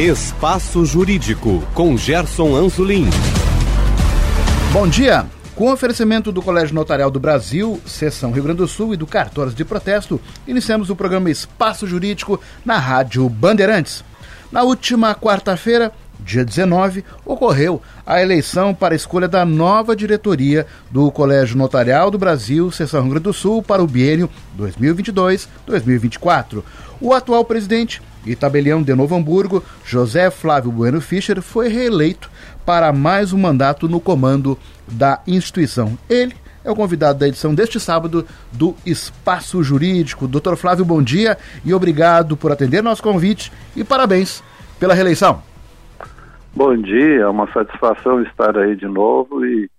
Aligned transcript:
Espaço 0.00 0.84
Jurídico, 0.86 1.62
com 1.74 1.94
Gerson 1.94 2.56
Anzolin. 2.56 3.10
Bom 4.72 4.88
dia. 4.88 5.26
Com 5.54 5.70
oferecimento 5.70 6.32
do 6.32 6.40
Colégio 6.40 6.74
Notarial 6.74 7.10
do 7.10 7.20
Brasil, 7.20 7.78
Seção 7.84 8.32
Rio 8.32 8.44
Grande 8.44 8.60
do 8.60 8.66
Sul 8.66 8.94
e 8.94 8.96
do 8.96 9.06
Cartórios 9.06 9.54
de 9.54 9.62
Protesto, 9.62 10.18
iniciamos 10.48 10.88
o 10.88 10.96
programa 10.96 11.30
Espaço 11.30 11.86
Jurídico 11.86 12.40
na 12.64 12.78
Rádio 12.78 13.28
Bandeirantes. 13.28 14.02
Na 14.50 14.62
última 14.62 15.14
quarta-feira, 15.14 15.92
dia 16.18 16.46
19, 16.46 17.04
ocorreu 17.26 17.82
a 18.06 18.22
eleição 18.22 18.72
para 18.72 18.94
a 18.94 18.96
escolha 18.96 19.28
da 19.28 19.44
nova 19.44 19.94
diretoria 19.94 20.66
do 20.90 21.12
Colégio 21.12 21.58
Notarial 21.58 22.10
do 22.10 22.16
Brasil, 22.16 22.70
Seção 22.70 23.02
Rio 23.02 23.10
Grande 23.10 23.24
do 23.24 23.34
Sul, 23.34 23.62
para 23.62 23.82
o 23.82 23.86
biênio 23.86 24.30
2022-2024. 24.58 26.62
O 27.02 27.12
atual 27.12 27.44
presidente 27.44 28.00
e 28.26 28.36
tabelião 28.36 28.82
de 28.82 28.94
Novo 28.94 29.14
Hamburgo, 29.14 29.62
José 29.84 30.30
Flávio 30.30 30.70
Bueno 30.72 31.00
Fischer, 31.00 31.40
foi 31.40 31.68
reeleito 31.68 32.30
para 32.64 32.92
mais 32.92 33.32
um 33.32 33.38
mandato 33.38 33.88
no 33.88 34.00
comando 34.00 34.58
da 34.86 35.20
instituição. 35.26 35.98
Ele 36.08 36.34
é 36.64 36.70
o 36.70 36.76
convidado 36.76 37.18
da 37.18 37.28
edição 37.28 37.54
deste 37.54 37.80
sábado 37.80 38.26
do 38.52 38.74
Espaço 38.84 39.62
Jurídico. 39.62 40.28
Doutor 40.28 40.56
Flávio, 40.56 40.84
bom 40.84 41.02
dia 41.02 41.38
e 41.64 41.72
obrigado 41.72 42.36
por 42.36 42.52
atender 42.52 42.82
nosso 42.82 43.02
convite 43.02 43.50
e 43.74 43.82
parabéns 43.82 44.42
pela 44.78 44.94
reeleição. 44.94 45.42
Bom 46.54 46.76
dia, 46.76 47.20
é 47.20 47.28
uma 47.28 47.50
satisfação 47.52 48.22
estar 48.22 48.58
aí 48.58 48.74
de 48.74 48.86
novo 48.86 49.44
e 49.46 49.70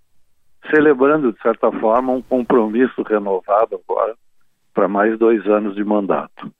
celebrando, 0.70 1.32
de 1.32 1.40
certa 1.42 1.70
forma, 1.72 2.12
um 2.12 2.22
compromisso 2.22 3.02
renovado 3.02 3.80
agora 3.86 4.14
para 4.72 4.88
mais 4.88 5.18
dois 5.18 5.46
anos 5.46 5.74
de 5.74 5.84
mandato. 5.84 6.50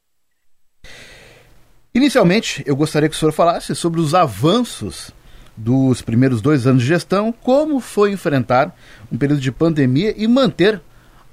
Inicialmente, 1.95 2.65
eu 2.67 2.75
gostaria 2.75 3.09
que 3.09 3.15
o 3.15 3.19
senhor 3.19 3.33
falasse 3.33 3.75
sobre 3.75 4.01
os 4.01 4.15
avanços 4.15 5.15
dos 5.55 6.01
primeiros 6.01 6.41
dois 6.41 6.67
anos 6.67 6.83
de 6.83 6.89
gestão, 6.89 7.31
como 7.31 7.81
foi 7.81 8.13
enfrentar 8.13 8.75
um 9.13 9.19
período 9.19 9.41
de 9.41 9.53
pandemia 9.53 10.15
e 10.17 10.27
manter 10.27 10.81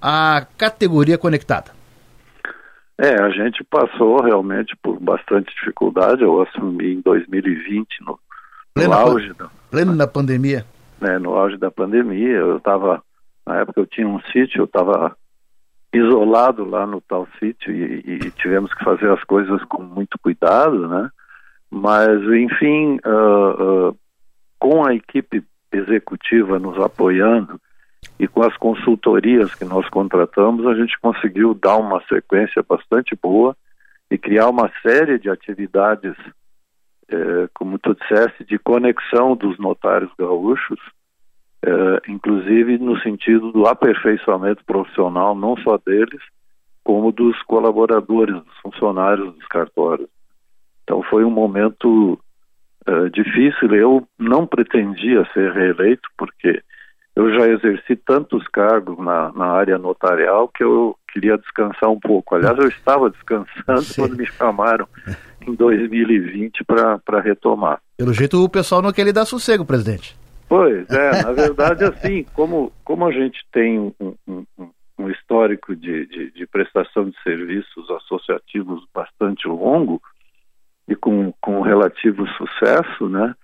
a 0.02 0.46
categoria 0.58 1.18
conectada. 1.18 1.72
É, 2.98 3.22
a 3.22 3.30
gente 3.30 3.64
passou 3.64 4.22
realmente 4.22 4.76
por 4.84 5.00
bastante 5.00 5.54
dificuldade. 5.56 6.22
Eu 6.22 6.42
assumi 6.42 6.96
em 6.96 7.02
2020, 7.02 7.88
no, 8.02 8.20
pleno, 8.74 8.90
no 8.90 8.98
auge 8.98 9.34
da, 9.34 9.50
pleno 9.72 9.96
da 9.96 10.08
pandemia. 10.08 10.66
Né, 11.00 11.18
no 11.18 11.34
auge 11.36 11.56
da 11.56 11.72
pandemia, 11.72 12.36
eu 12.36 12.58
estava, 12.58 13.02
na 13.48 13.62
época 13.62 13.80
eu 13.80 13.88
tinha 13.88 14.06
um 14.06 14.20
sítio, 14.34 14.60
eu 14.60 14.66
estava 14.66 15.16
isolado 15.94 16.66
lá 16.66 16.86
no 16.86 17.02
tal 17.02 17.28
sítio 17.40 17.74
e, 17.74 18.04
e, 18.06 18.32
tivemos 18.32 18.74
que 18.74 18.84
fazer 18.84 19.10
as 19.12 19.24
coisas 19.24 19.64
com 19.66 19.82
muito 19.82 20.18
cuidado, 20.20 20.88
né? 20.88 21.10
Mas, 21.72 22.22
enfim, 22.24 23.00
uh, 23.06 23.90
uh, 23.90 23.98
com 24.60 24.86
a 24.86 24.94
equipe 24.94 25.44
executiva 25.72 26.60
nos 26.60 26.80
apoiando 26.80 27.60
e 28.20 28.28
com 28.28 28.44
as 28.44 28.56
consultorias 28.58 29.54
que 29.56 29.66
nós 29.66 29.88
contratamos, 29.90 30.66
a 30.66 30.76
gente 30.76 31.00
conseguiu 31.00 31.54
dar 31.54 31.78
uma 31.78 32.02
sequência 32.08 32.64
bastante 32.68 33.16
boa 33.16 33.56
e 34.12 34.18
criar 34.18 34.50
uma 34.50 34.72
série 34.82 35.20
de 35.20 35.30
atividades, 35.30 36.16
eh, 37.10 37.48
como 37.54 37.78
tu 37.78 37.96
disseste, 37.96 38.44
de 38.44 38.58
conexão 38.58 39.36
dos 39.36 39.58
notários 39.60 40.12
gaúchos, 40.18 40.80
eh, 41.62 42.02
inclusive 42.08 42.78
no 42.78 43.00
sentido 43.02 43.52
do 43.52 43.68
aperfeiçoamento 43.68 44.64
profissional, 44.66 45.36
não 45.36 45.58
só 45.58 45.78
deles, 45.78 46.22
como 46.84 47.12
dos 47.12 47.42
colaboradores, 47.44 48.36
dos 48.36 48.58
funcionários 48.64 49.34
dos 49.34 49.46
cartórios. 49.48 50.10
Então 50.84 51.04
foi 51.04 51.24
um 51.24 51.30
momento 51.30 52.20
uh, 52.88 53.10
difícil. 53.12 53.76
Eu 53.76 54.08
não 54.18 54.48
pretendia 54.48 55.28
ser 55.34 55.52
reeleito, 55.52 56.10
porque 56.18 56.64
eu 57.16 57.32
já 57.34 57.48
exerci 57.48 57.96
tantos 57.96 58.48
cargos 58.48 58.98
na, 58.98 59.32
na 59.34 59.48
área 59.48 59.78
notarial 59.78 60.48
que 60.48 60.64
eu 60.64 60.96
queria 61.12 61.38
descansar 61.38 61.90
um 61.90 62.00
pouco. 62.00 62.36
Aliás, 62.36 62.58
eu 62.58 62.68
estava 62.68 63.10
descansando 63.10 63.84
Sim. 63.84 64.02
quando 64.02 64.18
me 64.18 64.26
chamaram 64.26 64.88
em 65.46 65.54
2020 65.54 66.64
para 66.64 67.22
retomar. 67.22 67.80
Pelo 67.98 68.14
jeito, 68.14 68.44
o 68.44 68.50
pessoal 68.50 68.82
não 68.82 68.92
quer 68.92 69.04
lhe 69.04 69.14
dar 69.14 69.26
sossego, 69.26 69.66
presidente. 69.66 70.19
Pois 70.50 70.90
é, 70.90 71.24
na 71.24 71.32
verdade, 71.32 71.84
assim, 71.84 72.26
como, 72.34 72.74
como 72.84 73.06
a 73.06 73.12
gente 73.12 73.46
tem 73.52 73.80
um, 73.80 74.16
um, 74.28 74.46
um 74.98 75.10
histórico 75.12 75.76
de, 75.76 76.08
de, 76.08 76.32
de, 76.32 76.48
prestação 76.48 77.08
de 77.08 77.16
serviços 77.22 77.88
associativos 77.92 78.84
bastante 78.92 79.48
longo, 79.48 80.02
e 80.88 80.96
com, 80.96 81.32
com 81.40 81.62
relativo 81.62 82.28
sucesso, 82.30 83.08
né? 83.08 83.36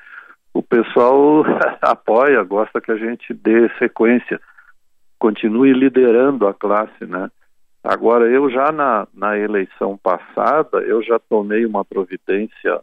O 0.52 0.64
pessoal 0.64 1.44
apoia, 1.80 2.42
gosta 2.44 2.82
que 2.82 2.92
a 2.92 2.98
gente 2.98 3.32
dê 3.36 3.70
sequência, 3.78 4.42
continue 5.20 5.74
liderando 5.74 6.48
a 6.48 6.56
classe, 6.56 7.06
né? 7.06 7.30
Agora, 7.84 8.26
eu 8.26 8.50
já 8.50 8.72
na, 8.72 9.08
na 9.14 9.38
eleição 9.38 9.96
passada, 9.96 10.80
eu 10.80 11.04
já 11.04 11.20
tomei 11.20 11.68
uma 11.68 11.86
providência 11.86 12.82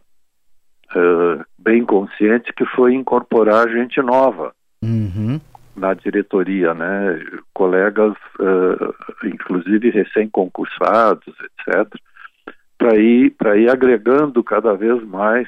uh, 0.95 1.43
bem 1.57 1.85
consciente 1.85 2.53
que 2.53 2.65
foi 2.65 2.93
incorporar 2.93 3.69
gente 3.69 4.01
nova 4.01 4.53
uhum. 4.81 5.39
na 5.75 5.93
diretoria, 5.93 6.73
né? 6.73 7.19
Colegas, 7.53 8.13
uh, 8.39 9.27
inclusive 9.27 9.89
recém-concursados, 9.89 11.33
etc., 11.67 11.87
para 12.77 12.97
ir, 12.97 13.33
ir 13.57 13.69
agregando 13.69 14.43
cada 14.43 14.73
vez 14.75 15.01
mais 15.03 15.47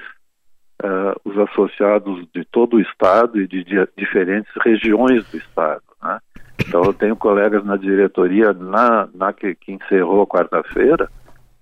uh, 0.84 1.19
os 1.23 1.38
associados 1.38 2.25
de 2.34 2.46
todo 2.46 2.78
o 2.78 2.79
Estado 2.79 3.41
e 3.41 3.47
de, 3.47 3.63
de 3.63 3.88
diferentes 3.97 4.52
regiões 4.63 5.25
do 5.29 5.38
Estado. 5.38 5.84
Né? 6.02 6.19
Então, 6.59 6.84
eu 6.84 6.94
tenho 6.94 7.16
colegas 7.16 7.63
na 7.66 7.75
diretoria 7.75 8.53
na, 8.53 9.07
na 9.13 9.34
que, 9.34 9.56
que 9.56 9.73
encerrou 9.73 10.25
quarta-feira, 10.25 11.09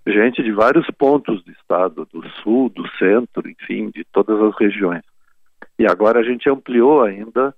gente 0.07 0.43
de 0.43 0.51
vários 0.51 0.85
pontos 0.97 1.43
do 1.43 1.51
Estado, 1.51 2.07
do 2.11 2.27
Sul, 2.41 2.69
do 2.69 2.87
Centro, 2.97 3.49
enfim, 3.49 3.89
de 3.89 4.03
todas 4.11 4.39
as 4.41 4.55
regiões. 4.57 5.03
E 5.79 5.85
agora 5.85 6.19
a 6.19 6.23
gente 6.23 6.49
ampliou 6.49 7.03
ainda 7.03 7.55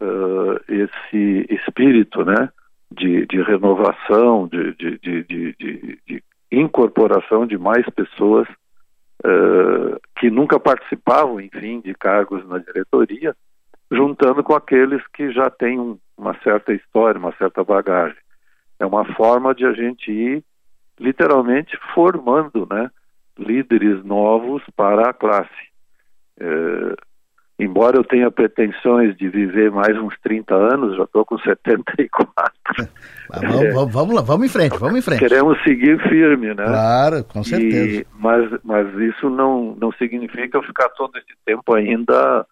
uh, 0.00 0.60
esse 0.68 1.46
espírito, 1.50 2.24
né? 2.24 2.48
De, 2.90 3.24
de 3.24 3.40
renovação, 3.40 4.46
de, 4.48 4.74
de, 4.74 4.98
de, 4.98 6.22
incorporação 6.50 7.46
de 7.46 7.56
mais 7.56 7.86
pessoas 7.88 8.46
uh, 9.24 9.98
que 10.18 10.30
nunca 10.30 10.60
participavam, 10.60 11.40
enfim, 11.40 11.80
de 11.80 11.94
cargos 11.94 12.46
na 12.46 12.58
diretoria, 12.58 13.34
juntando 13.90 14.42
com 14.44 14.54
aqueles 14.54 15.02
que 15.14 15.32
já 15.32 15.48
têm 15.48 15.80
um, 15.80 15.98
uma 16.18 16.38
certa 16.42 16.74
história, 16.74 17.18
uma 17.18 17.34
certa 17.36 17.64
bagagem. 17.64 18.18
É 18.78 18.84
uma 18.84 19.06
forma 19.14 19.54
de 19.54 19.64
a 19.64 19.72
gente 19.72 20.12
ir 20.12 20.44
literalmente 20.98 21.76
formando, 21.94 22.66
né, 22.70 22.90
líderes 23.38 24.04
novos 24.04 24.62
para 24.76 25.10
a 25.10 25.12
classe. 25.12 25.50
Uh, 26.40 26.94
embora 27.58 27.96
eu 27.96 28.04
tenha 28.04 28.30
pretensões 28.30 29.16
de 29.16 29.28
viver 29.28 29.70
mais 29.70 29.96
uns 29.98 30.14
30 30.22 30.54
anos, 30.54 30.96
já 30.96 31.04
estou 31.04 31.24
com 31.24 31.38
74. 31.38 32.52
vamos, 33.30 33.60
é, 33.62 33.70
vamos, 33.70 34.14
lá, 34.14 34.22
vamos 34.22 34.46
em 34.46 34.50
frente, 34.50 34.78
vamos 34.78 34.98
em 34.98 35.02
frente. 35.02 35.20
Queremos 35.20 35.62
seguir 35.62 36.00
firme, 36.08 36.48
né? 36.48 36.64
Claro, 36.64 37.24
com 37.24 37.42
certeza. 37.42 38.00
E, 38.00 38.06
mas, 38.18 38.50
mas 38.64 38.86
isso 38.98 39.30
não, 39.30 39.76
não 39.80 39.92
significa 39.92 40.58
eu 40.58 40.62
ficar 40.62 40.88
todo 40.90 41.16
esse 41.16 41.34
tempo 41.44 41.74
ainda 41.74 42.46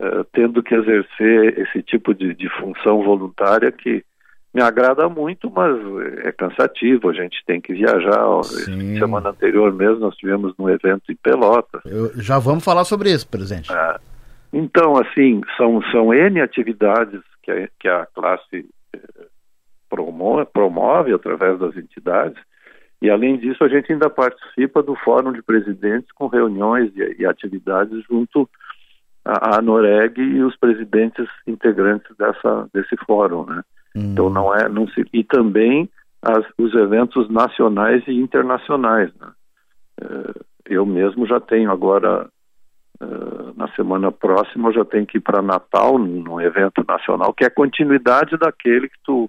uh, 0.00 0.24
tendo 0.32 0.62
que 0.62 0.74
exercer 0.74 1.58
esse 1.58 1.82
tipo 1.82 2.14
de, 2.14 2.34
de 2.34 2.48
função 2.60 3.02
voluntária 3.02 3.70
que 3.70 4.04
me 4.54 4.62
agrada 4.62 5.08
muito, 5.08 5.50
mas 5.50 5.76
é 6.24 6.30
cansativo, 6.30 7.10
a 7.10 7.12
gente 7.12 7.44
tem 7.44 7.60
que 7.60 7.72
viajar. 7.72 8.42
Sim. 8.44 8.96
Semana 8.98 9.30
anterior 9.30 9.72
mesmo 9.72 9.98
nós 9.98 10.16
tivemos 10.16 10.54
um 10.56 10.70
evento 10.70 11.10
em 11.10 11.16
Pelotas. 11.16 11.82
Eu, 11.84 12.12
já 12.22 12.38
vamos 12.38 12.64
falar 12.64 12.84
sobre 12.84 13.10
isso, 13.10 13.28
presidente. 13.28 13.72
É, 13.72 13.96
então, 14.52 14.96
assim, 14.96 15.40
são, 15.56 15.82
são 15.90 16.14
N 16.14 16.40
atividades 16.40 17.20
que 17.42 17.50
a, 17.50 17.68
que 17.80 17.88
a 17.88 18.06
classe 18.14 18.64
eh, 18.94 19.26
promove, 19.90 20.46
promove 20.46 21.12
através 21.12 21.58
das 21.58 21.76
entidades, 21.76 22.40
e 23.02 23.10
além 23.10 23.36
disso, 23.36 23.62
a 23.64 23.68
gente 23.68 23.92
ainda 23.92 24.08
participa 24.08 24.82
do 24.82 24.94
Fórum 24.94 25.32
de 25.32 25.42
Presidentes 25.42 26.10
com 26.12 26.28
reuniões 26.28 26.92
e, 26.96 27.22
e 27.22 27.26
atividades 27.26 28.02
junto 28.08 28.48
à, 29.24 29.58
à 29.58 29.60
Noreg 29.60 30.18
e 30.22 30.42
os 30.42 30.56
presidentes 30.56 31.26
integrantes 31.46 32.16
dessa, 32.16 32.68
desse 32.72 32.96
fórum, 33.04 33.44
né? 33.44 33.62
Hum. 33.94 34.12
Então, 34.12 34.30
não 34.30 34.54
é, 34.54 34.68
não 34.68 34.88
se, 34.88 35.04
e 35.12 35.22
também 35.22 35.88
as, 36.22 36.44
os 36.58 36.74
eventos 36.74 37.28
nacionais 37.30 38.02
e 38.06 38.12
internacionais, 38.12 39.12
né? 39.20 39.28
Eh, 40.00 40.40
eu 40.66 40.86
mesmo 40.86 41.26
já 41.26 41.38
tenho 41.38 41.70
agora 41.70 42.28
Uh, 43.00 43.52
na 43.56 43.66
semana 43.74 44.12
próxima 44.12 44.68
eu 44.68 44.74
já 44.74 44.84
tenho 44.84 45.04
que 45.04 45.18
ir 45.18 45.20
para 45.20 45.42
Natal, 45.42 45.98
num 45.98 46.40
evento 46.40 46.84
nacional, 46.86 47.34
que 47.34 47.44
é 47.44 47.50
continuidade 47.50 48.36
daquele 48.36 48.88
que 48.88 48.96
tu, 49.02 49.28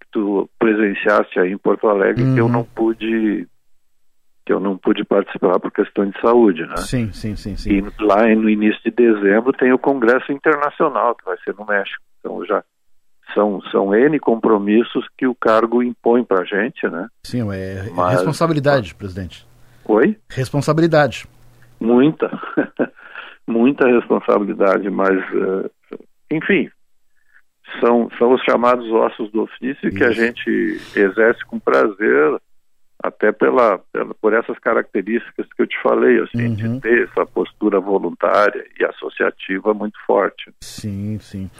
que 0.00 0.06
tu 0.10 0.50
presenciaste 0.58 1.38
aí 1.38 1.52
em 1.52 1.58
Porto 1.58 1.86
Alegre, 1.86 2.24
uhum. 2.24 2.34
que 2.34 2.40
eu 2.40 2.46
uhum. 2.46 2.52
não 2.52 2.64
pude 2.64 3.46
que 4.44 4.52
eu 4.52 4.58
não 4.58 4.76
pude 4.76 5.04
participar 5.04 5.60
por 5.60 5.70
questão 5.70 6.08
de 6.10 6.20
saúde, 6.20 6.66
né? 6.66 6.76
Sim, 6.78 7.12
sim, 7.12 7.36
sim, 7.36 7.54
sim. 7.54 7.70
E 7.70 8.02
lá 8.02 8.26
no 8.34 8.48
início 8.48 8.80
de 8.82 8.90
dezembro 8.90 9.52
tem 9.52 9.72
o 9.72 9.78
Congresso 9.78 10.32
Internacional, 10.32 11.14
que 11.14 11.24
vai 11.24 11.36
ser 11.44 11.54
no 11.54 11.66
México. 11.66 12.02
Então 12.18 12.44
já 12.46 12.64
são, 13.34 13.60
são 13.70 13.94
N 13.94 14.18
compromissos 14.18 15.06
que 15.16 15.26
o 15.26 15.34
cargo 15.34 15.82
impõe 15.82 16.24
para 16.24 16.42
a 16.42 16.44
gente, 16.44 16.86
né? 16.88 17.08
Sim, 17.22 17.40
é 17.52 17.90
Mas... 17.94 18.14
responsabilidade, 18.14 18.94
presidente. 18.94 19.46
Oi? 19.84 20.16
Responsabilidade. 20.28 21.26
Muita, 21.80 22.30
muita 23.46 23.86
responsabilidade, 23.86 24.90
mas, 24.90 25.18
uh, 25.32 25.70
enfim, 26.30 26.68
são, 27.80 28.08
são 28.18 28.32
os 28.34 28.42
chamados 28.42 28.90
ossos 28.90 29.30
do 29.30 29.42
ofício 29.42 29.88
Isso. 29.88 29.96
que 29.96 30.04
a 30.04 30.10
gente 30.10 30.80
exerce 30.96 31.44
com 31.46 31.58
prazer, 31.58 32.40
até 33.02 33.30
pela, 33.30 33.78
pela, 33.92 34.14
por 34.14 34.32
essas 34.32 34.58
características 34.58 35.46
que 35.54 35.62
eu 35.62 35.66
te 35.66 35.80
falei, 35.82 36.20
assim, 36.20 36.48
uhum. 36.48 36.54
de 36.54 36.80
ter 36.80 37.08
essa 37.08 37.24
postura 37.24 37.78
voluntária 37.80 38.64
e 38.78 38.84
associativa 38.84 39.72
muito 39.72 39.98
forte. 40.06 40.52
Sim, 40.60 41.18
sim. 41.20 41.50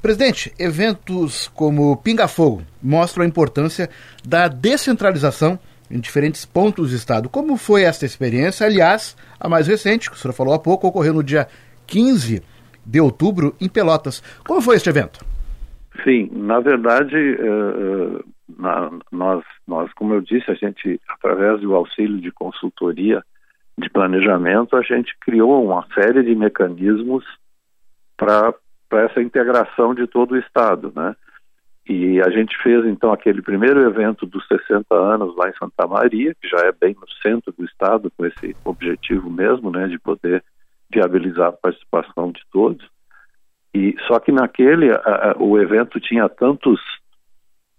Presidente, 0.00 0.52
eventos 0.58 1.48
como 1.48 1.96
Pinga 1.96 2.28
Fogo 2.28 2.62
mostram 2.82 3.24
a 3.24 3.28
importância 3.28 3.88
da 4.26 4.48
descentralização 4.48 5.58
em 5.90 6.00
diferentes 6.00 6.44
pontos 6.44 6.90
do 6.90 6.96
estado. 6.96 7.28
Como 7.28 7.56
foi 7.56 7.82
essa 7.82 8.04
experiência? 8.04 8.66
Aliás, 8.66 9.16
a 9.38 9.48
mais 9.48 9.66
recente, 9.66 10.10
que 10.10 10.16
o 10.16 10.18
senhor 10.18 10.32
falou 10.32 10.54
há 10.54 10.58
pouco, 10.58 10.86
ocorreu 10.86 11.14
no 11.14 11.22
dia 11.22 11.46
15 11.86 12.42
de 12.84 13.00
outubro 13.00 13.54
em 13.60 13.68
Pelotas. 13.68 14.22
Como 14.46 14.60
foi 14.60 14.76
este 14.76 14.88
evento? 14.88 15.24
Sim, 16.02 16.30
na 16.32 16.58
verdade, 16.60 17.14
uh, 17.14 18.24
na, 18.58 18.90
nós, 19.10 19.44
nós, 19.66 19.92
como 19.94 20.14
eu 20.14 20.20
disse, 20.20 20.50
a 20.50 20.54
gente, 20.54 21.00
através 21.08 21.60
do 21.60 21.74
auxílio 21.74 22.20
de 22.20 22.30
consultoria 22.30 23.22
de 23.78 23.88
planejamento, 23.90 24.76
a 24.76 24.82
gente 24.82 25.16
criou 25.20 25.64
uma 25.64 25.86
série 25.94 26.22
de 26.22 26.34
mecanismos 26.34 27.24
para 28.16 28.54
essa 28.92 29.22
integração 29.22 29.94
de 29.94 30.06
todo 30.06 30.32
o 30.32 30.38
Estado, 30.38 30.92
né? 30.94 31.16
E 31.88 32.20
a 32.20 32.30
gente 32.30 32.56
fez 32.62 32.84
então 32.86 33.12
aquele 33.12 33.42
primeiro 33.42 33.80
evento 33.80 34.24
dos 34.24 34.46
60 34.46 34.94
anos 34.94 35.36
lá 35.36 35.48
em 35.48 35.54
Santa 35.54 35.86
Maria, 35.86 36.34
que 36.40 36.48
já 36.48 36.58
é 36.58 36.72
bem 36.72 36.94
no 36.94 37.08
centro 37.20 37.52
do 37.52 37.64
estado, 37.64 38.10
com 38.16 38.24
esse 38.24 38.54
objetivo 38.64 39.28
mesmo, 39.28 39.70
né, 39.70 39.88
de 39.88 39.98
poder 39.98 40.44
viabilizar 40.88 41.48
a 41.48 41.52
participação 41.52 42.30
de 42.30 42.40
todos. 42.52 42.88
E 43.74 43.96
só 44.06 44.20
que 44.20 44.30
naquele 44.30 44.92
a, 44.92 44.96
a, 44.96 45.36
o 45.38 45.58
evento 45.58 45.98
tinha 45.98 46.28
tantos 46.28 46.80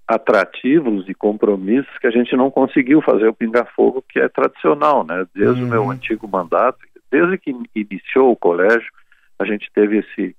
atrativos 0.08 1.08
e 1.08 1.14
compromissos 1.14 1.98
que 2.00 2.08
a 2.08 2.12
gente 2.12 2.36
não 2.36 2.52
conseguiu 2.52 3.02
fazer 3.02 3.28
o 3.28 3.34
pinga-fogo 3.34 4.04
que 4.08 4.20
é 4.20 4.28
tradicional, 4.28 5.06
né? 5.06 5.26
Desde 5.34 5.62
uhum. 5.62 5.68
o 5.68 5.72
meu 5.72 5.84
uhum. 5.84 5.92
antigo 5.92 6.28
mandato, 6.28 6.80
desde 7.10 7.38
que 7.38 7.56
iniciou 7.76 8.32
o 8.32 8.36
colégio, 8.36 8.92
a 9.40 9.46
gente 9.46 9.70
teve 9.74 10.00
esse 10.00 10.36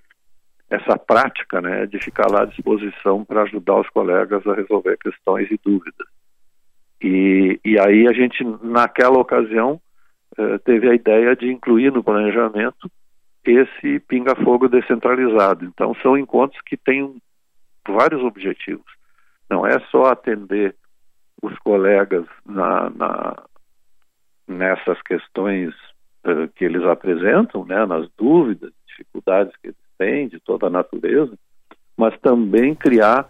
essa 0.71 0.99
prática, 0.99 1.61
né, 1.61 1.87
de 1.87 1.99
ficar 2.01 2.29
lá 2.29 2.43
à 2.43 2.47
disposição 2.47 3.25
para 3.25 3.43
ajudar 3.43 3.81
os 3.81 3.89
colegas 3.91 4.45
a 4.47 4.55
resolver 4.55 4.97
questões 4.97 5.49
e 5.51 5.61
dúvidas. 5.63 6.07
E, 7.01 7.61
e 7.65 7.79
aí 7.79 8.09
a 8.09 8.13
gente 8.13 8.43
naquela 8.63 9.19
ocasião 9.19 9.81
eh, 10.37 10.59
teve 10.65 10.89
a 10.89 10.95
ideia 10.95 11.37
de 11.37 11.53
incluir 11.53 11.93
no 11.93 12.03
planejamento 12.03 12.91
esse 13.45 14.01
pinga-fogo 14.01 14.69
descentralizado. 14.69 15.65
Então, 15.65 15.95
são 16.03 16.17
encontros 16.17 16.61
que 16.63 16.77
têm 16.77 17.17
vários 17.87 18.23
objetivos. 18.23 18.94
Não 19.55 19.65
é 19.65 19.79
só 19.89 20.07
atender 20.07 20.75
os 21.41 21.57
colegas 21.61 22.27
na, 22.45 22.91
na 22.91 23.43
nessas 24.49 25.01
questões 25.03 25.73
uh, 26.27 26.49
que 26.57 26.65
eles 26.65 26.83
apresentam, 26.83 27.65
né, 27.65 27.87
nas 27.87 28.09
dúvidas, 28.19 28.73
dificuldades 28.87 29.55
que 29.59 29.69
eles 29.69 29.79
têm, 29.97 30.29
de 30.29 30.41
toda 30.41 30.67
a 30.67 30.71
natureza, 30.71 31.39
mas 31.97 32.19
também 32.21 32.75
criar 32.75 33.29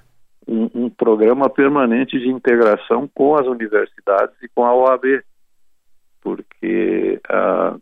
um, 0.48 0.70
um 0.74 0.90
programa 0.90 1.50
permanente 1.50 2.18
de 2.18 2.28
integração 2.28 3.06
com 3.14 3.36
as 3.36 3.46
universidades 3.46 4.34
e 4.42 4.48
com 4.48 4.64
a 4.64 4.74
OAB, 4.74 5.22
porque 6.22 7.20
uh, 7.30 7.80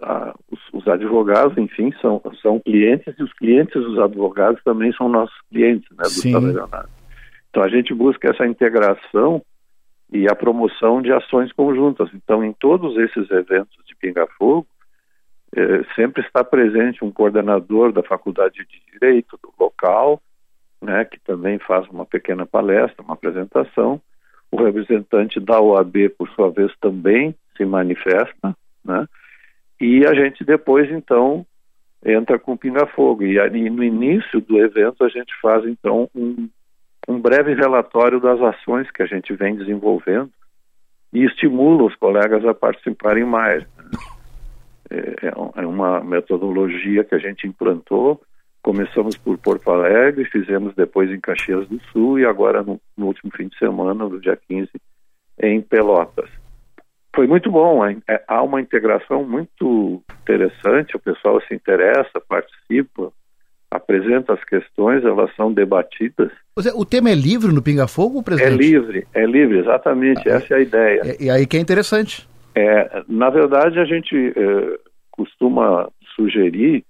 a, 0.00 0.34
os, 0.50 0.60
os, 0.72 0.88
advogados, 0.88 1.56
enfim, 1.58 1.92
são, 2.00 2.22
são 2.40 2.58
clientes 2.58 3.14
e 3.18 3.22
os 3.22 3.32
clientes 3.34 3.74
dos 3.74 3.98
advogados 3.98 4.62
também 4.64 4.92
são 4.94 5.10
nossos 5.10 5.38
clientes, 5.50 5.88
né, 5.90 6.04
do 6.04 6.97
Então 7.58 7.66
a 7.66 7.70
gente 7.70 7.92
busca 7.92 8.30
essa 8.30 8.46
integração 8.46 9.42
e 10.12 10.28
a 10.28 10.36
promoção 10.36 11.02
de 11.02 11.12
ações 11.12 11.50
conjuntas. 11.50 12.08
Então, 12.14 12.44
em 12.44 12.52
todos 12.52 12.96
esses 12.96 13.28
eventos 13.32 13.76
de 13.84 13.96
Pinga 13.96 14.28
Fogo, 14.38 14.64
eh, 15.56 15.82
sempre 15.96 16.22
está 16.22 16.44
presente 16.44 17.04
um 17.04 17.10
coordenador 17.10 17.90
da 17.90 18.00
Faculdade 18.04 18.64
de 18.64 18.92
Direito 18.92 19.36
do 19.42 19.52
local, 19.58 20.22
né, 20.80 21.04
que 21.04 21.18
também 21.18 21.58
faz 21.58 21.84
uma 21.88 22.06
pequena 22.06 22.46
palestra, 22.46 23.02
uma 23.02 23.14
apresentação. 23.14 24.00
O 24.52 24.62
representante 24.62 25.40
da 25.40 25.60
OAB, 25.60 26.10
por 26.16 26.28
sua 26.30 26.52
vez, 26.52 26.72
também 26.80 27.34
se 27.56 27.64
manifesta, 27.64 28.56
né? 28.84 29.04
E 29.80 30.06
a 30.06 30.14
gente 30.14 30.44
depois, 30.44 30.88
então, 30.92 31.44
entra 32.06 32.38
com 32.38 32.56
pinga-fogo. 32.56 33.24
E 33.24 33.36
ali, 33.40 33.68
no 33.68 33.82
início 33.82 34.40
do 34.40 34.60
evento 34.60 35.02
a 35.02 35.08
gente 35.08 35.34
faz, 35.40 35.64
então, 35.64 36.08
um, 36.14 36.48
um 37.08 37.20
breve 37.20 37.54
relatório 37.54 38.20
das 38.20 38.40
ações 38.40 38.90
que 38.90 39.02
a 39.02 39.06
gente 39.06 39.34
vem 39.34 39.56
desenvolvendo 39.56 40.30
e 41.12 41.24
estimula 41.24 41.84
os 41.84 41.94
colegas 41.96 42.44
a 42.44 42.52
participarem 42.52 43.24
mais. 43.24 43.62
Né? 43.62 43.90
É, 44.90 45.26
é, 45.26 45.62
é 45.62 45.66
uma 45.66 46.00
metodologia 46.00 47.02
que 47.02 47.14
a 47.14 47.18
gente 47.18 47.46
implantou. 47.46 48.20
Começamos 48.62 49.16
por 49.16 49.38
Porto 49.38 49.70
Alegre, 49.70 50.24
fizemos 50.26 50.74
depois 50.74 51.10
em 51.10 51.20
Caxias 51.20 51.66
do 51.68 51.80
Sul 51.92 52.18
e 52.18 52.26
agora 52.26 52.62
no, 52.62 52.80
no 52.96 53.06
último 53.06 53.32
fim 53.34 53.48
de 53.48 53.56
semana, 53.58 54.06
no 54.06 54.20
dia 54.20 54.38
15, 54.48 54.70
em 55.40 55.62
Pelotas 55.62 56.28
foi 57.18 57.26
muito 57.26 57.50
bom. 57.50 57.84
É, 57.84 58.22
há 58.28 58.40
uma 58.44 58.60
integração 58.60 59.24
muito 59.24 60.00
interessante, 60.22 60.96
o 60.96 61.00
pessoal 61.00 61.40
se 61.42 61.52
interessa, 61.52 62.20
participa, 62.28 63.12
apresenta 63.68 64.34
as 64.34 64.44
questões, 64.44 65.04
elas 65.04 65.34
são 65.34 65.52
debatidas. 65.52 66.30
O 66.74 66.84
tema 66.84 67.10
é 67.10 67.14
livre 67.14 67.52
no 67.52 67.62
Pinga 67.62 67.86
Fogo, 67.86 68.22
presidente? 68.22 68.52
É 68.52 68.56
livre, 68.56 69.06
é 69.14 69.26
livre, 69.26 69.58
exatamente, 69.58 70.28
ah, 70.28 70.34
essa 70.34 70.54
é 70.54 70.56
a 70.56 70.60
ideia. 70.60 71.16
E, 71.18 71.24
e 71.26 71.30
aí 71.30 71.46
que 71.46 71.56
é 71.56 71.60
interessante. 71.60 72.28
É, 72.54 73.02
na 73.08 73.30
verdade, 73.30 73.78
a 73.78 73.84
gente 73.84 74.14
é, 74.14 74.78
costuma 75.10 75.88
sugerir 76.16 76.84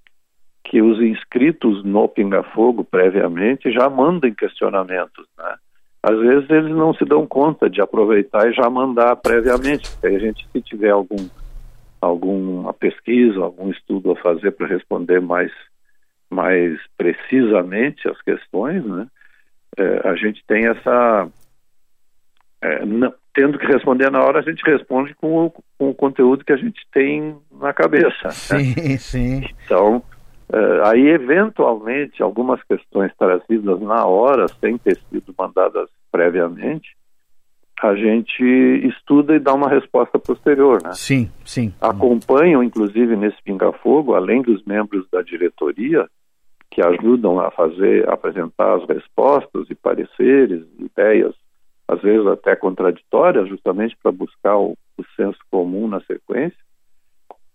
que 0.65 0.81
os 0.83 1.01
inscritos 1.01 1.85
no 1.85 2.09
Pinga 2.09 2.43
Fogo 2.43 2.85
previamente 2.85 3.71
já 3.71 3.89
mandem 3.89 4.35
questionamentos, 4.35 5.27
né? 5.39 5.55
às 6.03 6.19
vezes 6.19 6.49
eles 6.49 6.71
não 6.71 6.95
se 6.95 7.05
dão 7.05 7.27
conta 7.27 7.69
de 7.69 7.81
aproveitar 7.81 8.49
e 8.49 8.55
já 8.55 8.69
mandar 8.71 9.17
previamente. 9.17 9.91
Porque 9.91 10.07
a 10.07 10.19
gente, 10.19 10.47
se 10.53 10.61
tiver 10.63 10.91
algum, 10.91 11.29
alguma 12.01 12.73
pesquisa, 12.73 13.41
algum 13.41 13.71
estudo 13.71 14.13
a 14.13 14.17
fazer 14.17 14.53
para 14.53 14.67
responder 14.67 15.21
mais, 15.21 15.53
mais 16.31 16.79
precisamente 16.97 18.09
as 18.09 18.21
questões, 18.23 18.85
né, 18.85 19.07
é, 19.79 20.09
a 20.09 20.15
gente 20.15 20.43
tem 20.47 20.67
essa. 20.67 21.29
É, 22.61 22.85
não, 22.85 23.13
tendo 23.33 23.59
que 23.59 23.67
responder 23.67 24.11
na 24.11 24.21
hora, 24.21 24.41
a 24.41 24.43
gente 24.43 24.63
responde 24.65 25.15
com 25.15 25.47
o, 25.47 25.51
com 25.51 25.91
o 25.91 25.95
conteúdo 25.95 26.45
que 26.45 26.53
a 26.53 26.57
gente 26.57 26.81
tem 26.93 27.37
na 27.53 27.73
cabeça. 27.73 28.31
Sim, 28.31 28.75
né? 28.77 28.99
sim. 28.99 29.49
Então, 29.65 30.03
Uh, 30.51 30.83
aí, 30.87 31.07
eventualmente, 31.09 32.23
algumas 32.23 32.63
questões 32.63 33.13
trazidas 33.19 33.79
na 33.83 34.07
hora, 34.07 34.47
sem 34.61 34.79
ter 34.79 34.99
sido 35.11 35.35
mandadas 35.39 35.91
previamente, 36.11 36.97
a 37.83 37.95
gente 37.95 38.43
estuda 38.89 39.37
e 39.37 39.39
dá 39.39 39.53
uma 39.53 39.69
resposta 39.69 40.19
posterior, 40.19 40.83
né? 40.83 40.93
Sim, 40.95 41.31
sim. 41.45 41.73
Acompanham, 41.79 42.63
inclusive, 42.63 43.15
nesse 43.15 43.41
pinga-fogo, 43.43 44.15
além 44.15 44.41
dos 44.41 44.65
membros 44.65 45.07
da 45.13 45.21
diretoria, 45.21 46.09
que 46.79 46.83
ajudam 46.83 47.41
a 47.41 47.51
fazer, 47.51 48.09
a 48.09 48.13
apresentar 48.13 48.77
as 48.77 48.87
respostas 48.87 49.69
e 49.69 49.75
pareceres, 49.75 50.65
ideias, 50.79 51.35
às 51.89 52.01
vezes 52.01 52.25
até 52.29 52.55
contraditórias, 52.55 53.49
justamente 53.49 53.97
para 54.01 54.13
buscar 54.13 54.57
o, 54.57 54.77
o 54.97 55.05
senso 55.17 55.39
comum 55.51 55.89
na 55.89 56.01
sequência 56.03 56.69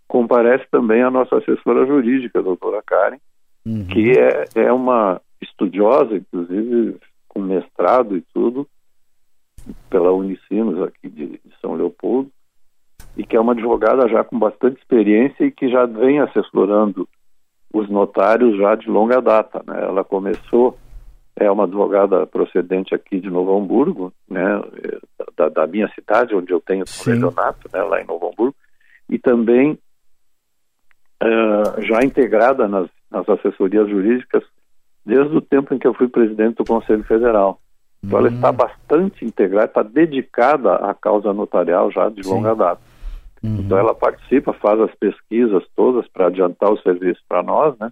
comparece 0.10 0.66
também 0.70 1.02
a 1.02 1.10
nossa 1.10 1.38
assessora 1.38 1.88
jurídica, 1.88 2.38
a 2.38 2.44
doutora 2.44 2.84
Karen, 2.86 3.18
uhum. 3.66 3.88
que 3.88 4.12
é, 4.12 4.46
é 4.56 4.72
uma 4.72 5.20
estudiosa, 5.42 6.18
inclusive 6.18 6.98
com 7.28 7.40
mestrado 7.40 8.18
e 8.18 8.22
tudo, 8.34 8.68
pela 9.90 10.12
Unicinos 10.12 10.84
aqui 10.84 11.10
de, 11.10 11.28
de 11.28 11.60
São 11.62 11.74
Leopoldo, 11.74 12.30
e 13.16 13.26
que 13.26 13.36
é 13.36 13.40
uma 13.40 13.54
advogada 13.54 14.08
já 14.08 14.24
com 14.24 14.38
bastante 14.38 14.80
experiência 14.80 15.46
e 15.46 15.52
que 15.52 15.70
já 15.70 15.86
vem 15.86 16.20
assessorando 16.20 17.08
os 17.74 17.90
notários 17.90 18.56
já 18.58 18.76
de 18.76 18.88
longa 18.90 19.20
data. 19.20 19.62
Né? 19.66 19.84
Ela 19.84 20.04
começou 20.04 20.78
é 21.36 21.50
uma 21.50 21.64
advogada 21.64 22.28
procedente 22.28 22.94
aqui 22.94 23.20
de 23.20 23.30
Novo 23.30 23.58
Hamburgo, 23.58 24.14
né, 24.30 24.62
da, 25.36 25.50
da 25.50 25.68
minha 25.68 25.90
cidade, 25.90 26.36
onde 26.36 26.52
eu 26.52 26.62
tenho 26.62 26.84
o 26.84 27.10
regionato, 27.10 27.68
né, 27.74 27.82
lá 27.82 28.02
em 28.02 28.06
Novo 28.06 28.30
Hamburgo, 28.30 28.56
e 29.10 29.18
também 29.18 29.78
uh, 31.24 31.82
já 31.82 32.04
integrada 32.04 32.68
nas, 32.68 32.88
nas 33.10 33.28
assessorias 33.28 33.90
jurídicas 33.90 34.44
desde 35.06 35.36
o 35.36 35.42
tempo 35.42 35.74
em 35.74 35.80
que 35.80 35.88
eu 35.88 35.94
fui 35.94 36.08
presidente 36.08 36.58
do 36.58 36.66
Conselho 36.66 37.04
Federal. 37.04 37.60
Então 38.04 38.20
ela 38.20 38.30
está 38.30 38.52
hum. 38.52 38.54
bastante 38.54 39.26
integrada, 39.26 39.66
está 39.66 39.84
dedicada 39.84 40.76
à 40.76 40.94
causa 40.94 41.34
notarial 41.34 41.92
já 41.92 42.10
de 42.10 42.24
Sim. 42.24 42.32
longa 42.32 42.54
data. 42.54 42.82
Uhum. 43.44 43.58
Então 43.60 43.78
ela 43.78 43.94
participa, 43.94 44.54
faz 44.54 44.80
as 44.80 44.96
pesquisas 44.96 45.64
todas 45.76 46.08
para 46.08 46.28
adiantar 46.28 46.72
o 46.72 46.82
serviço 46.82 47.22
para 47.28 47.44
nós, 47.44 47.78
né? 47.78 47.92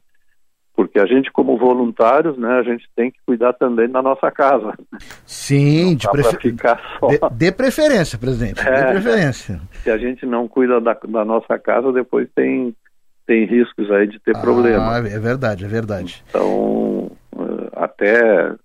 Porque 0.73 0.97
a 0.97 1.05
gente, 1.05 1.29
como 1.31 1.57
voluntários, 1.57 2.37
né, 2.37 2.53
a 2.53 2.63
gente 2.63 2.89
tem 2.95 3.11
que 3.11 3.19
cuidar 3.25 3.53
também 3.53 3.89
da 3.89 4.01
nossa 4.01 4.31
casa. 4.31 4.73
Sim, 5.25 5.95
de, 5.95 6.09
prefer... 6.09 6.39
de, 6.39 7.35
de, 7.35 7.51
preferência, 7.51 8.17
presidente. 8.17 8.65
É, 8.65 8.85
de 8.85 8.91
preferência. 8.93 9.61
Se 9.83 9.91
a 9.91 9.97
gente 9.97 10.25
não 10.25 10.47
cuida 10.47 10.79
da, 10.79 10.93
da 10.93 11.25
nossa 11.25 11.59
casa, 11.59 11.91
depois 11.91 12.29
tem, 12.33 12.73
tem 13.27 13.45
riscos 13.45 13.91
aí 13.91 14.07
de 14.07 14.17
ter 14.19 14.35
ah, 14.35 14.39
problema. 14.39 14.97
É 14.97 15.19
verdade, 15.19 15.65
é 15.65 15.67
verdade. 15.67 16.23
Então, 16.29 17.11
eh, 17.37 17.69
até 17.73 18.55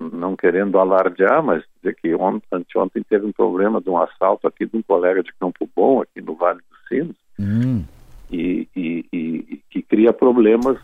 não 0.00 0.36
querendo 0.36 0.78
alardear, 0.78 1.42
mas 1.42 1.62
dizer 1.76 1.94
que 1.96 2.14
ontem, 2.14 2.46
anteontem 2.52 3.02
teve 3.02 3.26
um 3.26 3.32
problema 3.32 3.80
de 3.80 3.90
um 3.90 3.98
assalto 3.98 4.46
aqui 4.46 4.66
de 4.66 4.76
um 4.76 4.82
colega 4.82 5.22
de 5.22 5.32
Campo 5.34 5.68
Bom, 5.74 6.02
aqui 6.02 6.20
no 6.20 6.34
Vale 6.34 6.60
dos 6.70 6.88
Sinos, 6.88 7.16
hum. 7.38 7.84
e, 8.30 8.68
e, 8.74 9.04
e, 9.12 9.60
que 9.70 9.82
cria 9.82 10.12
problemas 10.12 10.78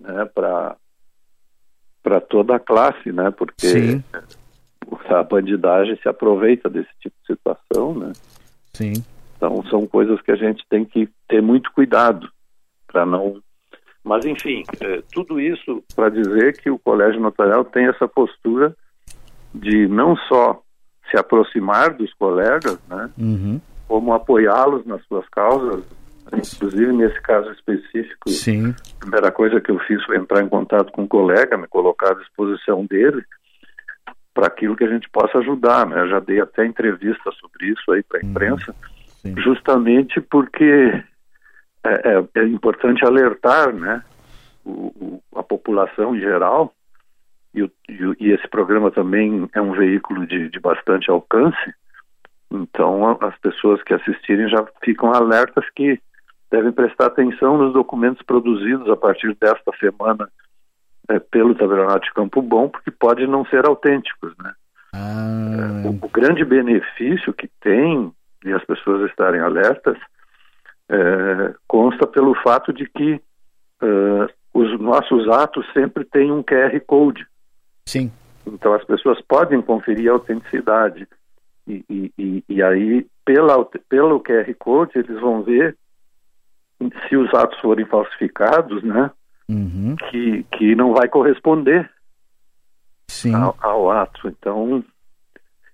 né, 0.00 0.24
para 0.26 0.76
para 2.02 2.20
toda 2.20 2.56
a 2.56 2.60
classe, 2.60 3.12
né? 3.12 3.30
Porque 3.30 3.68
Sim. 3.68 4.04
a 5.08 5.22
bandidagem 5.22 5.96
se 6.02 6.08
aproveita 6.08 6.68
desse 6.68 6.90
tipo 7.00 7.14
de 7.20 7.34
situação, 7.34 7.94
né? 7.94 8.12
Sim. 8.72 8.92
Então 9.36 9.62
são 9.66 9.86
coisas 9.86 10.20
que 10.20 10.32
a 10.32 10.36
gente 10.36 10.64
tem 10.68 10.84
que 10.84 11.08
ter 11.28 11.40
muito 11.40 11.70
cuidado 11.72 12.28
para 12.88 13.06
não 13.06 13.40
mas, 14.04 14.24
enfim, 14.24 14.64
é, 14.80 15.02
tudo 15.12 15.40
isso 15.40 15.82
para 15.94 16.08
dizer 16.08 16.60
que 16.60 16.70
o 16.70 16.78
Colégio 16.78 17.20
Notarial 17.20 17.64
tem 17.64 17.86
essa 17.86 18.08
postura 18.08 18.74
de 19.54 19.86
não 19.86 20.16
só 20.28 20.60
se 21.10 21.16
aproximar 21.16 21.94
dos 21.94 22.12
colegas, 22.14 22.78
né, 22.88 23.10
uhum. 23.18 23.60
como 23.86 24.12
apoiá-los 24.12 24.84
nas 24.86 25.04
suas 25.06 25.28
causas. 25.28 25.84
Inclusive, 26.32 26.92
nesse 26.92 27.20
caso 27.20 27.50
específico, 27.50 28.30
Sim. 28.30 28.70
a 28.70 29.00
primeira 29.00 29.30
coisa 29.30 29.60
que 29.60 29.70
eu 29.70 29.78
fiz 29.80 30.02
foi 30.04 30.16
entrar 30.16 30.42
em 30.42 30.48
contato 30.48 30.90
com 30.90 31.02
um 31.02 31.06
colega, 31.06 31.58
me 31.58 31.68
colocar 31.68 32.12
à 32.12 32.14
disposição 32.14 32.86
dele 32.86 33.22
para 34.32 34.46
aquilo 34.46 34.74
que 34.74 34.84
a 34.84 34.88
gente 34.88 35.10
possa 35.10 35.38
ajudar. 35.38 35.86
Né? 35.86 36.00
Eu 36.00 36.08
já 36.08 36.20
dei 36.20 36.40
até 36.40 36.64
entrevista 36.64 37.30
sobre 37.32 37.66
isso 37.66 37.92
aí 37.92 38.02
para 38.02 38.20
a 38.20 38.24
uhum. 38.24 38.30
imprensa, 38.30 38.74
uhum. 39.24 39.34
justamente 39.36 40.20
porque 40.22 41.02
é, 41.84 42.18
é, 42.18 42.40
é 42.40 42.46
importante 42.46 43.04
alertar 43.04 43.72
né, 43.74 44.02
o, 44.64 44.70
o, 44.70 45.22
a 45.36 45.42
população 45.42 46.14
em 46.14 46.20
geral, 46.20 46.74
e, 47.54 47.62
o, 47.62 47.70
e, 48.18 48.30
esse 48.30 48.48
programa 48.48 48.90
também 48.90 49.48
é 49.54 49.60
um 49.60 49.72
veículo 49.72 50.26
de, 50.26 50.48
de 50.48 50.60
bastante 50.60 51.10
alcance, 51.10 51.74
então 52.50 53.18
as 53.20 53.36
pessoas 53.38 53.82
que 53.82 53.94
assistirem 53.94 54.48
já 54.48 54.64
ficam 54.82 55.12
alertas 55.12 55.64
que 55.74 56.00
devem 56.50 56.72
prestar 56.72 57.06
atenção 57.06 57.56
nos 57.56 57.72
documentos 57.72 58.22
produzidos 58.22 58.88
a 58.88 58.96
partir 58.96 59.34
desta 59.40 59.72
semana 59.78 60.28
é, 61.08 61.18
pelo 61.18 61.54
Tabernato 61.54 62.06
de 62.06 62.12
Campo 62.12 62.40
Bom, 62.42 62.68
porque 62.68 62.90
pode 62.90 63.26
não 63.26 63.44
ser 63.46 63.66
autênticos, 63.66 64.32
né? 64.38 64.52
Ah. 64.94 65.82
É, 65.84 65.88
o, 65.88 65.98
o, 66.02 66.08
grande 66.08 66.44
benefício 66.44 67.32
que 67.32 67.48
tem 67.60 68.12
de 68.44 68.52
as 68.52 68.64
pessoas 68.64 69.08
estarem 69.10 69.40
alertas 69.40 69.96
é, 70.88 71.54
consta 71.66 72.06
pelo 72.06 72.34
fato 72.42 72.72
de 72.72 72.86
que 72.86 73.14
uh, 73.14 74.28
os 74.52 74.78
nossos 74.80 75.28
atos 75.28 75.66
sempre 75.72 76.04
têm 76.04 76.30
um 76.30 76.42
QR 76.42 76.78
Code. 76.86 77.26
Sim. 77.86 78.12
Então 78.46 78.74
as 78.74 78.84
pessoas 78.84 79.20
podem 79.22 79.62
conferir 79.62 80.10
a 80.10 80.14
autenticidade. 80.14 81.08
E, 81.66 81.84
e, 81.88 82.12
e, 82.18 82.44
e 82.48 82.62
aí, 82.62 83.06
pela, 83.24 83.64
pelo 83.88 84.20
QR 84.20 84.52
Code, 84.58 84.92
eles 84.96 85.20
vão 85.20 85.42
ver 85.42 85.76
se 87.08 87.16
os 87.16 87.32
atos 87.32 87.58
forem 87.60 87.86
falsificados, 87.86 88.82
né? 88.82 89.10
Uhum. 89.48 89.94
Que, 90.10 90.44
que 90.52 90.74
não 90.74 90.94
vai 90.94 91.08
corresponder 91.08 91.88
ao, 93.34 93.56
ao, 93.60 93.90
ato. 93.90 94.28
Então, 94.28 94.82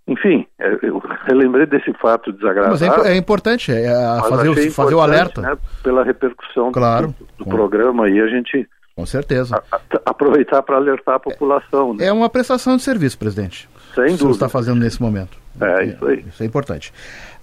enfim, 0.09 0.47
é, 0.59 0.79
eu 0.83 1.03
relembrei 1.27 1.67
desse 1.67 1.93
fato 2.01 2.33
desagradável. 2.33 2.79
Mas 2.81 3.07
é, 3.07 3.13
é 3.13 3.17
importante 3.17 3.71
é, 3.71 3.93
fazer, 4.27 4.49
o, 4.49 4.73
fazer 4.73 4.95
o 4.95 5.01
alerta. 5.01 5.43
Né, 5.43 5.57
pela 5.83 6.03
repercussão 6.03 6.73
claro, 6.73 7.15
do, 7.37 7.45
do 7.45 7.51
programa 7.51 8.07
aí, 8.07 8.19
a 8.19 8.27
gente. 8.27 8.67
Com 8.97 9.05
certeza. 9.05 9.63
A, 9.71 9.77
a, 9.77 9.81
aproveitar 10.07 10.63
para 10.63 10.77
alertar 10.77 11.17
a 11.17 11.21
população. 11.21 11.93
Né? 11.93 12.07
É 12.07 12.13
uma 12.13 12.31
prestação 12.31 12.77
de 12.77 12.83
serviço, 12.83 13.19
presidente. 13.19 13.69
Sem 13.95 14.07
dúvida. 14.07 14.25
Você 14.25 14.33
está 14.33 14.49
fazendo 14.49 14.81
nesse 14.81 15.01
momento. 15.01 15.37
É, 15.61 15.85
isso 15.85 16.07
aí. 16.07 16.25
Isso 16.27 16.43
é 16.43 16.47
importante. 16.47 16.93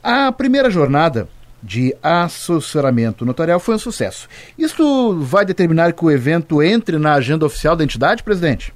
A 0.02 0.32
primeira 0.32 0.70
jornada 0.72 1.28
de 1.62 1.96
assessoramento 2.02 3.26
notarial 3.26 3.60
foi 3.60 3.76
um 3.76 3.80
sucesso. 3.80 4.28
Isso 4.58 5.20
vai 5.20 5.46
determinar 5.46 5.94
que 5.94 6.04
o 6.04 6.12
evento 6.12 6.62
entre 6.62 6.98
na 6.98 7.14
agenda 7.14 7.46
oficial 7.46 7.76
da 7.76 7.84
entidade, 7.84 8.24
presidente? 8.24 8.74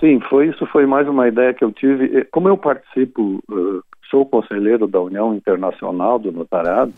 Sim, 0.00 0.20
foi 0.28 0.48
isso 0.48 0.64
foi 0.66 0.86
mais 0.86 1.08
uma 1.08 1.26
ideia 1.26 1.52
que 1.52 1.64
eu 1.64 1.72
tive. 1.72 2.24
Como 2.26 2.48
eu 2.48 2.56
participo, 2.56 3.42
uh, 3.50 3.82
sou 4.08 4.24
conselheiro 4.24 4.86
da 4.86 5.00
União 5.00 5.34
Internacional 5.34 6.18
do 6.18 6.30
Notariado, 6.30 6.92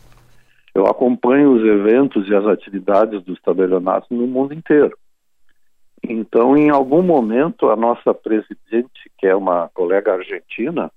eu 0.74 0.86
acompanho 0.86 1.52
os 1.52 1.64
eventos 1.64 2.28
e 2.28 2.34
as 2.34 2.46
atividades 2.46 3.22
dos 3.24 3.40
tabelionatos 3.40 4.08
no 4.10 4.26
mundo 4.26 4.52
inteiro. 4.52 4.96
Então, 6.02 6.56
em 6.56 6.70
algum 6.70 7.02
momento, 7.02 7.70
a 7.70 7.76
nossa 7.76 8.14
presidente, 8.14 9.10
que 9.18 9.26
é 9.26 9.34
uma 9.34 9.68
colega 9.74 10.14
argentina, 10.14 10.90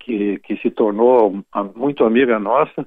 que, 0.00 0.38
que 0.40 0.56
se 0.58 0.70
tornou 0.70 1.42
muito 1.74 2.04
amiga 2.04 2.38
nossa, 2.38 2.86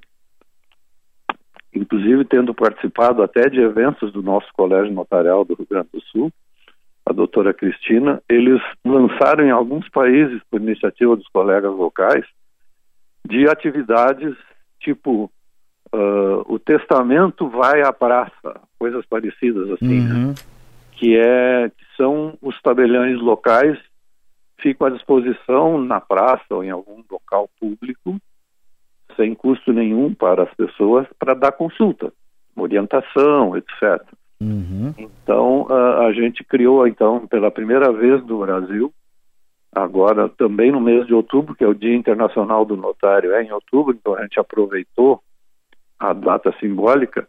inclusive 1.74 2.26
tendo 2.26 2.54
participado 2.54 3.22
até 3.22 3.50
de 3.50 3.60
eventos 3.60 4.12
do 4.14 4.22
nosso 4.22 4.48
Colégio 4.54 4.94
Notarial 4.94 5.44
do 5.44 5.56
Rio 5.56 5.68
Grande 5.70 5.90
do 5.92 6.02
Sul, 6.02 6.32
a 7.10 7.14
doutora 7.14 7.56
Cristina, 7.56 8.22
eles 8.30 8.62
lançaram 8.86 9.44
em 9.44 9.50
alguns 9.50 9.90
países, 9.90 10.40
por 10.50 10.62
iniciativa 10.62 11.16
dos 11.16 11.28
colegas 11.30 11.72
locais, 11.76 12.24
de 13.28 13.50
atividades 13.50 14.36
tipo 14.80 15.32
uh, 15.92 16.54
o 16.54 16.60
testamento 16.60 17.50
vai 17.50 17.82
à 17.82 17.92
praça, 17.92 18.62
coisas 18.78 19.04
parecidas 19.08 19.72
assim, 19.72 20.02
né? 20.02 20.14
uhum. 20.14 20.28
né? 20.28 20.36
que 20.92 21.18
é 21.18 21.70
que 21.70 21.86
são 21.98 22.38
os 22.42 22.62
tabeliões 22.62 23.20
locais 23.20 23.78
ficam 24.60 24.88
à 24.88 24.90
disposição 24.92 25.82
na 25.82 26.00
praça 26.00 26.46
ou 26.52 26.64
em 26.64 26.70
algum 26.70 27.04
local 27.10 27.50
público 27.60 28.18
sem 29.16 29.34
custo 29.34 29.74
nenhum 29.74 30.14
para 30.14 30.44
as 30.44 30.54
pessoas 30.54 31.08
para 31.18 31.34
dar 31.34 31.54
consulta, 31.54 32.14
orientação, 32.56 33.58
etc. 33.58 34.06
Uhum. 34.42 34.94
Então 34.98 35.68
a, 35.70 36.06
a, 36.06 36.14
gente 36.14 36.44
criou 36.46 36.88
então 36.88 37.28
pela 37.28 37.52
primeira 37.52 37.92
vez 37.92 38.26
no 38.26 38.40
Brasil, 38.40 38.94
agora 39.74 40.30
também 40.30 40.72
no 40.72 40.80
mês 40.80 41.06
de 41.06 41.14
outubro, 41.14 41.54
que 41.54 41.64
é 41.64 41.68
o 41.68 41.74
Dia 41.74 41.96
Internacional 41.96 42.64
do 42.64 42.78
Notário, 42.78 43.34
é 43.34 43.44
em 43.44 43.52
outubro, 43.52 43.94
então 43.94 44.16
a 44.16 44.22
gente 44.22 44.40
aproveitou 44.40 45.22
a 46.00 46.14
data 46.14 46.54
simbólica. 46.60 47.28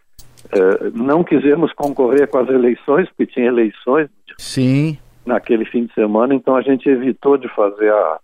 É, 0.53 0.91
não 0.95 1.25
quisemos 1.25 1.73
concorrer 1.73 2.29
com 2.29 2.39
as 2.39 2.49
eleições, 2.49 3.09
porque 3.09 3.27
tinha 3.27 3.47
eleições 3.47 4.09
Sim. 4.39 4.97
naquele 5.27 5.65
fim 5.65 5.87
de 5.87 5.95
semana, 5.95 6.35
então 6.35 6.55
a 6.55 6.63
gente 6.63 6.89
evitou 6.89 7.37
de 7.37 7.49
fazer 7.49 7.93
a, 7.93 8.19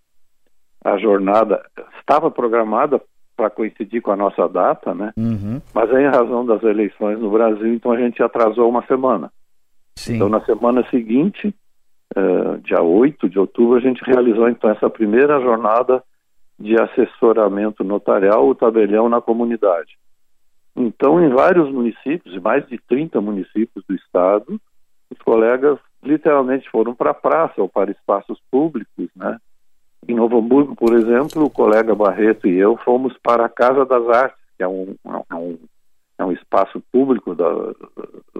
a 0.85 0.99
jornada. 0.99 1.61
Estava 1.99 2.31
programada 2.31 3.03
para 3.37 3.51
coincidir 3.51 4.01
com 4.01 4.11
a 4.11 4.17
nossa 4.17 4.49
data, 4.49 4.95
né? 4.95 5.13
Uhum. 5.17 5.61
Mas 5.75 5.91
aí, 5.93 6.05
em 6.05 6.09
razão 6.09 6.45
das 6.47 6.63
eleições 6.63 7.19
no 7.19 7.31
Brasil, 7.31 7.75
então 7.75 7.93
a 7.93 7.99
gente 7.99 8.23
atrasou 8.23 8.69
uma 8.69 8.85
semana. 8.87 9.31
Sim. 9.97 10.17
Então, 10.17 10.29
na 10.29 10.41
semana 10.41 10.89
seguinte, 10.91 11.55
uh, 12.17 12.59
dia 12.63 12.83
8 12.83 13.29
de 13.29 13.39
outubro, 13.39 13.77
a 13.77 13.81
gente 13.81 14.03
realizou 14.05 14.49
então 14.49 14.71
essa 14.71 14.89
primeira 14.89 15.41
jornada 15.41 16.03
de 16.59 16.75
assessoramento 16.81 17.85
notarial, 17.85 18.49
o 18.49 18.55
tabelião 18.55 19.09
na 19.09 19.21
comunidade. 19.21 19.99
Então, 20.75 21.23
em 21.23 21.29
vários 21.29 21.71
municípios, 21.71 22.41
mais 22.43 22.67
de 22.67 22.79
30 22.89 23.21
municípios 23.21 23.85
do 23.87 23.95
estado, 23.95 24.61
os 25.11 25.19
colegas 25.19 25.79
literalmente 26.03 26.69
foram 26.71 26.95
para 26.95 27.11
a 27.11 27.15
praça 27.15 27.61
ou 27.61 27.69
para 27.69 27.91
espaços 27.91 28.39
públicos, 28.51 29.09
né? 29.15 29.39
Em 30.09 30.15
Novo 30.15 30.39
Hamburgo, 30.39 30.77
por 30.77 30.95
exemplo, 30.95 31.45
o 31.45 31.51
colega 31.51 31.95
Barreto 31.95 32.47
e 32.47 32.57
eu 32.57 32.77
fomos 32.77 33.17
para 33.23 33.45
a 33.45 33.49
Casa 33.49 33.85
das 33.85 34.09
Artes, 34.09 34.39
que 34.57 34.63
é 34.63 34.69
um, 34.69 34.95
é 35.05 35.35
um, 35.35 35.59
é 36.19 36.25
um 36.25 36.33
espaço 36.33 36.83
público 36.93 37.35
da, 37.35 37.51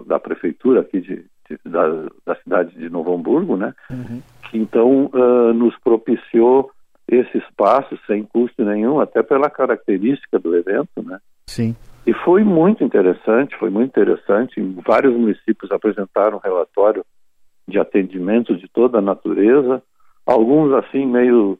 da 0.05 0.19
prefeitura 0.19 0.81
aqui 0.81 1.01
de, 1.01 1.25
da, 1.65 2.05
da 2.25 2.35
cidade 2.35 2.77
de 2.77 2.89
Novo 2.89 3.13
Hamburgo, 3.13 3.57
né? 3.57 3.73
Uhum. 3.89 4.21
Que 4.49 4.57
então 4.57 5.05
uh, 5.13 5.53
nos 5.53 5.77
propiciou 5.79 6.71
esse 7.07 7.37
espaço 7.37 7.97
sem 8.05 8.23
custo 8.23 8.63
nenhum, 8.63 8.99
até 8.99 9.23
pela 9.23 9.49
característica 9.49 10.37
do 10.37 10.55
evento, 10.55 11.01
né? 11.03 11.19
Sim. 11.47 11.75
E 12.05 12.13
foi 12.13 12.43
muito 12.43 12.83
interessante, 12.83 13.57
foi 13.57 13.69
muito 13.69 13.89
interessante. 13.89 14.61
Vários 14.85 15.13
municípios 15.13 15.71
apresentaram 15.71 16.39
relatório 16.41 17.05
de 17.67 17.79
atendimento 17.79 18.55
de 18.55 18.67
toda 18.69 18.99
a 18.99 19.01
natureza, 19.01 19.83
alguns 20.27 20.73
assim 20.73 21.05
meio 21.05 21.57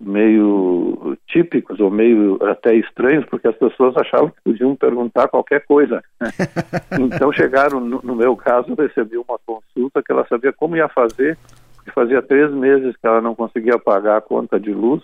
meio 0.00 1.18
típicos 1.26 1.80
ou 1.80 1.90
meio 1.90 2.38
até 2.48 2.74
estranhos, 2.74 3.24
porque 3.26 3.48
as 3.48 3.56
pessoas 3.56 3.96
achavam 3.96 4.30
que 4.30 4.40
podiam 4.44 4.76
perguntar 4.76 5.26
qualquer 5.26 5.66
coisa. 5.66 6.02
então 7.00 7.32
chegaram, 7.32 7.80
no, 7.80 8.00
no, 8.02 8.14
meu 8.14 8.36
caso, 8.36 8.74
recebi 8.74 9.16
uma 9.16 9.38
consulta 9.44 10.00
que 10.00 10.12
ela 10.12 10.24
sabia 10.28 10.52
como 10.52 10.76
ia 10.76 10.88
fazer, 10.88 11.36
porque 11.74 11.90
fazia 11.90 12.22
três 12.22 12.52
meses 12.52 12.96
que 12.96 13.06
ela 13.06 13.20
não 13.20 13.34
conseguia 13.34 13.76
pagar 13.76 14.18
a 14.18 14.20
conta 14.22 14.60
de 14.60 14.72
luz 14.72 15.02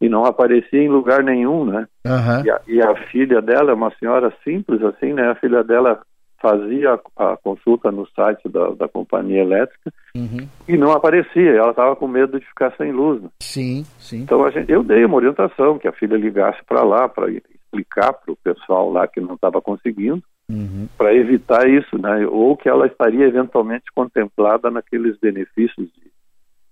e 0.00 0.08
não 0.08 0.24
aparecia 0.24 0.80
em 0.80 0.88
lugar 0.88 1.22
nenhum, 1.22 1.64
né? 1.64 1.86
Uhum. 2.06 2.44
E, 2.44 2.50
a, 2.50 2.60
e, 2.68 2.80
a, 2.80 2.94
filha 3.08 3.42
dela 3.42 3.72
é 3.72 3.74
uma 3.74 3.92
senhora 3.96 4.32
simples, 4.44 4.80
assim, 4.82 5.12
né? 5.12 5.28
A 5.28 5.34
filha 5.34 5.62
dela 5.62 6.00
fazia 6.40 6.98
a, 7.16 7.32
a 7.32 7.36
consulta 7.36 7.90
no 7.90 8.06
site 8.08 8.48
da, 8.48 8.70
da 8.70 8.88
companhia 8.88 9.42
elétrica 9.42 9.92
uhum. 10.16 10.48
e 10.66 10.76
não 10.76 10.92
aparecia. 10.92 11.50
Ela 11.50 11.70
estava 11.70 11.94
com 11.96 12.08
medo 12.08 12.38
de 12.38 12.46
ficar 12.46 12.74
sem 12.76 12.92
luz. 12.92 13.22
Né? 13.22 13.28
Sim, 13.40 13.84
sim. 13.98 14.22
Então 14.22 14.48
gente, 14.50 14.70
eu 14.70 14.82
dei 14.82 15.04
uma 15.04 15.16
orientação 15.16 15.78
que 15.78 15.88
a 15.88 15.92
filha 15.92 16.16
ligasse 16.16 16.58
para 16.64 16.82
lá 16.82 17.08
para 17.08 17.30
explicar 17.30 18.12
para 18.12 18.32
o 18.32 18.36
pessoal 18.36 18.90
lá 18.90 19.06
que 19.06 19.20
não 19.20 19.34
estava 19.34 19.60
conseguindo. 19.60 20.22
Uhum. 20.48 20.88
Para 20.98 21.14
evitar 21.14 21.68
isso, 21.68 21.96
né? 21.96 22.26
Ou 22.26 22.56
que 22.56 22.68
ela 22.68 22.86
estaria 22.86 23.24
eventualmente 23.24 23.84
contemplada 23.94 24.68
naqueles 24.68 25.16
benefícios 25.20 25.86
de 25.92 26.10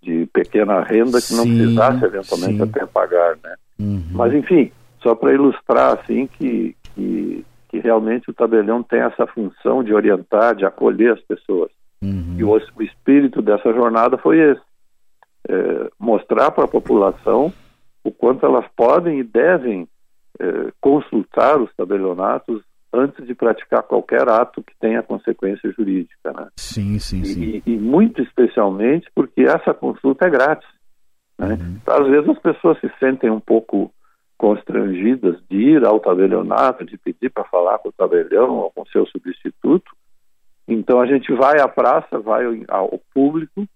de 0.02 0.26
pequena 0.32 0.80
renda 0.80 1.20
que 1.20 1.34
não 1.34 1.44
sim, 1.44 1.56
precisasse 1.56 2.04
eventualmente 2.04 2.56
sim. 2.56 2.62
até 2.62 2.86
pagar, 2.86 3.36
né? 3.42 3.54
Uhum. 3.78 4.04
Mas 4.12 4.32
enfim, 4.32 4.70
só 5.02 5.14
para 5.14 5.34
ilustrar 5.34 5.98
assim 5.98 6.26
que, 6.26 6.74
que, 6.94 7.44
que 7.78 7.86
realmente 7.86 8.28
o 8.30 8.34
tabelião 8.34 8.82
tem 8.82 9.00
essa 9.00 9.26
função 9.28 9.84
de 9.84 9.94
orientar, 9.94 10.54
de 10.56 10.64
acolher 10.64 11.12
as 11.12 11.20
pessoas. 11.20 11.70
Uhum. 12.02 12.34
E 12.36 12.44
o, 12.44 12.50
o, 12.50 12.82
espírito 12.82 13.40
dessa 13.40 13.72
jornada 13.72 14.18
foi 14.18 14.38
esse: 14.38 14.60
é, 15.48 15.90
mostrar 15.98 16.50
para 16.50 16.64
a 16.64 16.68
população 16.68 17.52
o 18.02 18.10
quanto 18.10 18.44
elas 18.44 18.64
podem 18.76 19.20
e 19.20 19.24
devem 19.24 19.88
é, 20.40 20.72
consultar 20.80 21.60
os 21.60 21.72
tabelionatos 21.74 22.62
antes 22.92 23.26
de 23.26 23.34
praticar 23.34 23.82
qualquer 23.82 24.28
ato 24.28 24.62
que 24.62 24.72
tenha 24.80 25.02
consequência 25.02 25.70
jurídica. 25.72 26.32
Né? 26.32 26.48
Sim, 26.56 26.98
sim, 26.98 27.22
sim. 27.24 27.62
E, 27.66 27.72
e, 27.72 27.76
muito 27.76 28.22
especialmente 28.22 29.08
porque 29.14 29.42
essa 29.42 29.74
consulta 29.74 30.26
é 30.26 30.30
grátis. 30.30 30.68
Né? 31.38 31.54
Uhum. 31.54 31.78
Às 31.86 32.08
vezes 32.08 32.28
as 32.30 32.38
pessoas 32.38 32.80
se 32.80 32.90
sentem 32.98 33.30
um 33.30 33.40
pouco 33.40 33.92
constrangidas 34.38 35.36
de 35.50 35.56
ir 35.56 35.84
ao 35.84 35.98
tabelionato, 35.98 36.84
de 36.84 36.96
pedir 36.96 37.28
para 37.28 37.44
falar 37.44 37.78
com 37.78 37.88
o 37.88 37.92
tabelião 37.92 38.54
ou 38.58 38.70
com 38.70 38.86
seu 38.86 39.04
substituto. 39.06 39.90
Então 40.66 41.00
a 41.00 41.06
gente 41.06 41.32
vai 41.32 41.60
à 41.60 41.66
praça, 41.66 42.20
vai 42.20 42.44
ao 42.68 43.00
público 43.12 43.66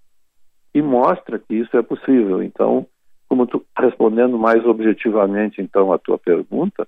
e 0.73 0.81
mostra 0.81 1.39
que 1.39 1.55
isso 1.55 1.77
é 1.77 1.83
possível. 1.83 2.43
Então, 2.43 2.87
como 3.29 3.47
tu, 3.47 3.65
respondendo 3.77 4.39
mais 4.39 4.65
objetivamente 4.65 5.61
então 5.61 5.93
a 5.93 5.99
tua 5.99 6.17
pergunta, 6.17 6.87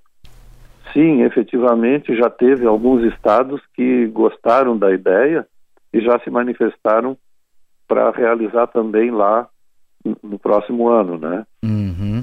sim, 0.92 1.22
efetivamente 1.22 2.14
já 2.16 2.30
teve 2.30 2.66
alguns 2.66 3.02
estados 3.12 3.60
que 3.74 4.06
gostaram 4.06 4.78
da 4.78 4.92
ideia 4.92 5.46
e 5.92 6.00
já 6.00 6.18
se 6.20 6.30
manifestaram 6.30 7.16
para 7.88 8.10
realizar 8.12 8.68
também 8.68 9.10
lá 9.10 9.48
no 10.22 10.38
próximo 10.38 10.88
ano, 10.88 11.18
né? 11.18 11.46
Uhum. 11.64 12.13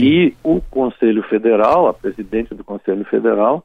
E 0.00 0.34
o 0.42 0.60
Conselho 0.60 1.22
Federal, 1.24 1.88
a 1.88 1.94
presidente 1.94 2.54
do 2.54 2.62
Conselho 2.62 3.04
Federal, 3.04 3.64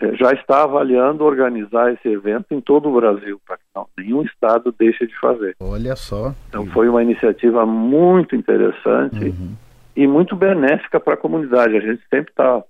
eh, 0.00 0.14
já 0.14 0.32
está 0.32 0.64
avaliando 0.64 1.24
organizar 1.24 1.92
esse 1.92 2.08
evento 2.08 2.46
em 2.50 2.60
todo 2.60 2.88
o 2.88 2.94
Brasil, 2.94 3.40
para 3.46 3.56
que 3.56 3.64
não, 3.74 3.86
nenhum 3.98 4.22
estado 4.22 4.74
deixe 4.78 5.06
de 5.06 5.18
fazer. 5.18 5.56
Olha 5.60 5.96
só. 5.96 6.34
Então 6.48 6.66
foi 6.66 6.88
uma 6.88 7.02
iniciativa 7.02 7.64
muito 7.64 8.36
interessante 8.36 9.24
uhum. 9.24 9.54
e 9.96 10.06
muito 10.06 10.36
benéfica 10.36 11.00
para 11.00 11.14
a 11.14 11.18
comunidade. 11.18 11.76
A 11.76 11.80
gente 11.80 12.02
sempre 12.08 12.30
está 12.30 12.62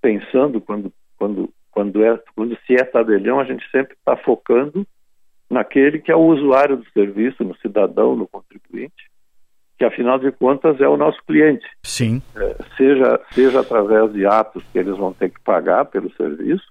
pensando 0.00 0.60
quando 0.60 0.92
quando 1.16 1.50
quando 1.70 2.04
é 2.04 2.18
quando 2.34 2.56
se 2.66 2.74
é 2.74 2.84
tabelião 2.84 3.40
a 3.40 3.44
gente 3.44 3.68
sempre 3.70 3.94
está 3.94 4.16
focando 4.16 4.86
naquele 5.50 5.98
que 5.98 6.12
é 6.12 6.16
o 6.16 6.26
usuário 6.26 6.76
do 6.76 6.90
serviço 6.90 7.42
no 7.42 7.56
cidadão 7.56 8.14
no 8.14 8.28
contribuinte 8.28 9.10
que 9.78 9.84
afinal 9.84 10.18
de 10.18 10.32
contas 10.32 10.80
é 10.80 10.88
o 10.88 10.96
nosso 10.96 11.18
cliente 11.26 11.66
sim 11.82 12.20
é, 12.36 12.56
seja 12.76 13.20
seja 13.32 13.60
através 13.60 14.12
de 14.12 14.26
atos 14.26 14.62
que 14.72 14.78
eles 14.78 14.96
vão 14.96 15.12
ter 15.12 15.30
que 15.30 15.40
pagar 15.40 15.84
pelo 15.86 16.12
serviço 16.14 16.64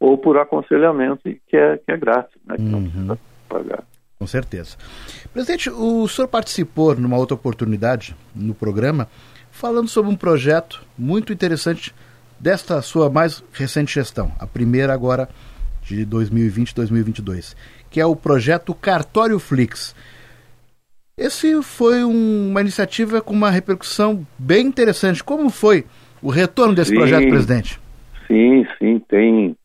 ou 0.00 0.18
por 0.18 0.36
aconselhamento 0.38 1.22
que 1.22 1.56
é 1.56 1.76
que 1.78 1.92
é 1.92 1.96
grátis 1.96 2.36
né 2.46 2.56
que 2.56 2.62
uhum. 2.62 2.70
não 2.70 2.82
precisa 2.82 3.18
pagar 3.48 3.84
com 4.18 4.26
certeza 4.26 4.76
presidente 5.32 5.70
o 5.70 6.06
senhor 6.08 6.28
participou 6.28 6.94
numa 6.94 7.16
outra 7.16 7.34
oportunidade 7.34 8.16
no 8.34 8.54
programa 8.54 9.08
falando 9.50 9.88
sobre 9.88 10.10
um 10.10 10.16
projeto 10.16 10.84
muito 10.96 11.32
interessante 11.32 11.94
desta 12.38 12.80
sua 12.82 13.10
mais 13.10 13.42
recente 13.52 13.94
gestão, 13.94 14.30
a 14.38 14.46
primeira 14.46 14.92
agora 14.92 15.28
de 15.82 16.06
2020-2022, 16.06 17.56
que 17.90 18.00
é 18.00 18.06
o 18.06 18.14
projeto 18.14 18.74
Cartório 18.74 19.38
Flix. 19.38 19.94
Esse 21.18 21.60
foi 21.64 22.04
um, 22.04 22.50
uma 22.50 22.60
iniciativa 22.60 23.20
com 23.20 23.34
uma 23.34 23.50
repercussão 23.50 24.24
bem 24.38 24.66
interessante. 24.66 25.24
Como 25.24 25.50
foi 25.50 25.84
o 26.22 26.30
retorno 26.30 26.76
desse 26.76 26.90
sim, 26.90 26.96
projeto, 26.96 27.28
presidente? 27.28 27.80
Sim, 28.28 28.64
sim, 28.78 29.00
tem. 29.08 29.56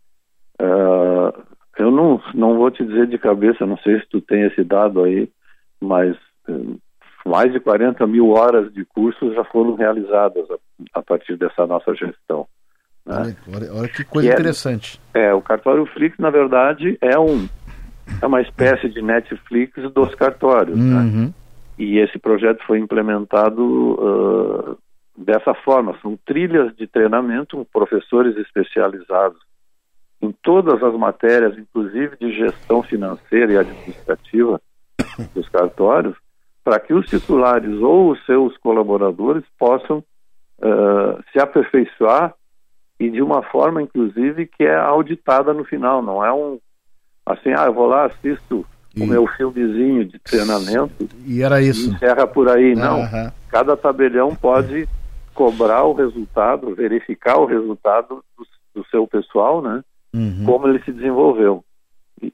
Uh, 0.59 1.43
eu 1.77 1.91
não, 1.91 2.19
não 2.33 2.57
vou 2.57 2.71
te 2.71 2.83
dizer 2.83 3.05
de 3.05 3.19
cabeça, 3.19 3.67
não 3.67 3.77
sei 3.77 3.99
se 3.99 4.07
tu 4.09 4.19
tem 4.19 4.43
esse 4.43 4.63
dado 4.63 5.03
aí, 5.03 5.29
mas 5.79 6.15
uh, 6.49 6.79
mais 7.23 7.53
de 7.53 7.59
40 7.59 8.05
mil 8.07 8.29
horas 8.29 8.73
de 8.73 8.83
cursos 8.85 9.35
já 9.35 9.43
foram 9.43 9.75
realizadas 9.75 10.49
a, 10.49 10.99
a 10.99 11.03
partir 11.03 11.37
dessa 11.37 11.67
nossa 11.67 11.93
gestão. 11.93 12.47
Né? 13.05 13.35
Olha, 13.53 13.73
olha, 13.73 13.87
que 13.89 14.03
coisa 14.03 14.27
que 14.27 14.33
interessante. 14.33 14.99
É, 15.13 15.25
é, 15.25 15.33
o 15.33 15.41
cartório 15.41 15.85
Flix, 15.85 16.17
na 16.17 16.31
verdade, 16.31 16.97
é, 16.99 17.19
um, 17.19 17.47
é 18.19 18.25
uma 18.25 18.41
espécie 18.41 18.89
de 18.89 19.03
Netflix 19.03 19.73
dos 19.93 20.15
cartórios. 20.15 20.79
Né? 20.79 20.95
Uhum. 20.95 21.25
Né? 21.25 21.33
E 21.77 21.97
esse 21.97 22.19
projeto 22.19 22.63
foi 22.65 22.79
implementado 22.79 23.62
uh, 23.63 24.77
dessa 25.17 25.53
forma. 25.53 25.97
São 26.01 26.17
trilhas 26.25 26.75
de 26.75 26.88
treinamento 26.88 27.67
professores 27.71 28.38
especializados 28.38 29.39
em 30.21 30.31
todas 30.43 30.81
as 30.81 30.93
matérias, 30.95 31.57
inclusive 31.57 32.15
de 32.17 32.31
gestão 32.33 32.81
financeira 32.81 33.53
e 33.53 33.57
administrativa 33.57 34.62
dos 35.33 35.49
cartórios, 35.49 36.15
para 36.63 36.79
que 36.79 36.93
os 36.93 37.07
titulares 37.07 37.77
ou 37.81 38.12
os 38.12 38.25
seus 38.25 38.55
colaboradores 38.57 39.43
possam 39.59 39.97
uh, 40.59 41.23
se 41.31 41.39
aperfeiçoar 41.39 42.33
e 42.99 43.09
de 43.09 43.21
uma 43.21 43.43
forma, 43.43 43.81
inclusive, 43.81 44.47
que 44.47 44.63
é 44.63 44.75
auditada 44.75 45.53
no 45.53 45.65
final, 45.65 46.01
não 46.01 46.23
é 46.23 46.31
um 46.31 46.57
assim, 47.25 47.53
ah, 47.57 47.65
eu 47.65 47.73
vou 47.73 47.88
lá, 47.88 48.05
assisto. 48.05 48.65
O 48.97 49.06
meu 49.06 49.25
filmezinho 49.27 50.06
de 50.06 50.19
treinamento 50.19 51.10
e 51.25 51.41
era 51.41 51.62
isso. 51.62 51.89
E 51.89 51.93
encerra 51.95 52.27
por 52.27 52.49
aí, 52.49 52.75
não. 52.75 53.01
Cada 53.49 53.75
tabelião 53.75 54.36
pode 54.36 54.88
cobrar 55.34 55.84
o 55.84 55.93
resultado, 55.93 56.75
verificar 56.75 57.38
o 57.38 57.45
resultado 57.45 58.23
do, 58.38 58.45
do 58.75 58.88
seu 58.89 59.08
pessoal, 59.08 59.62
né? 59.62 59.84
Uhum. 60.13 60.43
Como 60.45 60.67
ele 60.67 60.82
se 60.84 60.91
desenvolveu. 60.91 61.63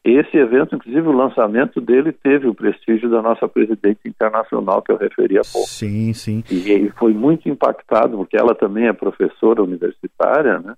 Esse 0.04 0.38
evento, 0.38 0.76
inclusive, 0.76 1.08
o 1.08 1.14
lançamento 1.14 1.82
dele 1.82 2.12
teve 2.12 2.48
o 2.48 2.54
prestígio 2.54 3.10
da 3.10 3.22
nossa 3.22 3.48
presidente 3.48 4.02
internacional, 4.06 4.82
que 4.82 4.92
eu 4.92 4.98
referi 4.98 5.38
há 5.38 5.42
pouco. 5.42 5.68
Sim, 5.68 6.14
sim. 6.14 6.44
E 6.52 6.70
ele 6.70 6.90
foi 6.92 7.14
muito 7.14 7.50
impactado, 7.50 8.18
porque 8.18 8.38
ela 8.38 8.54
também 8.54 8.88
é 8.88 8.94
professora 8.94 9.64
universitária, 9.64 10.60
né? 10.60 10.76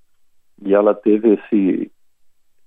E 0.64 0.74
ela 0.74 0.94
teve 0.94 1.34
esse, 1.34 1.92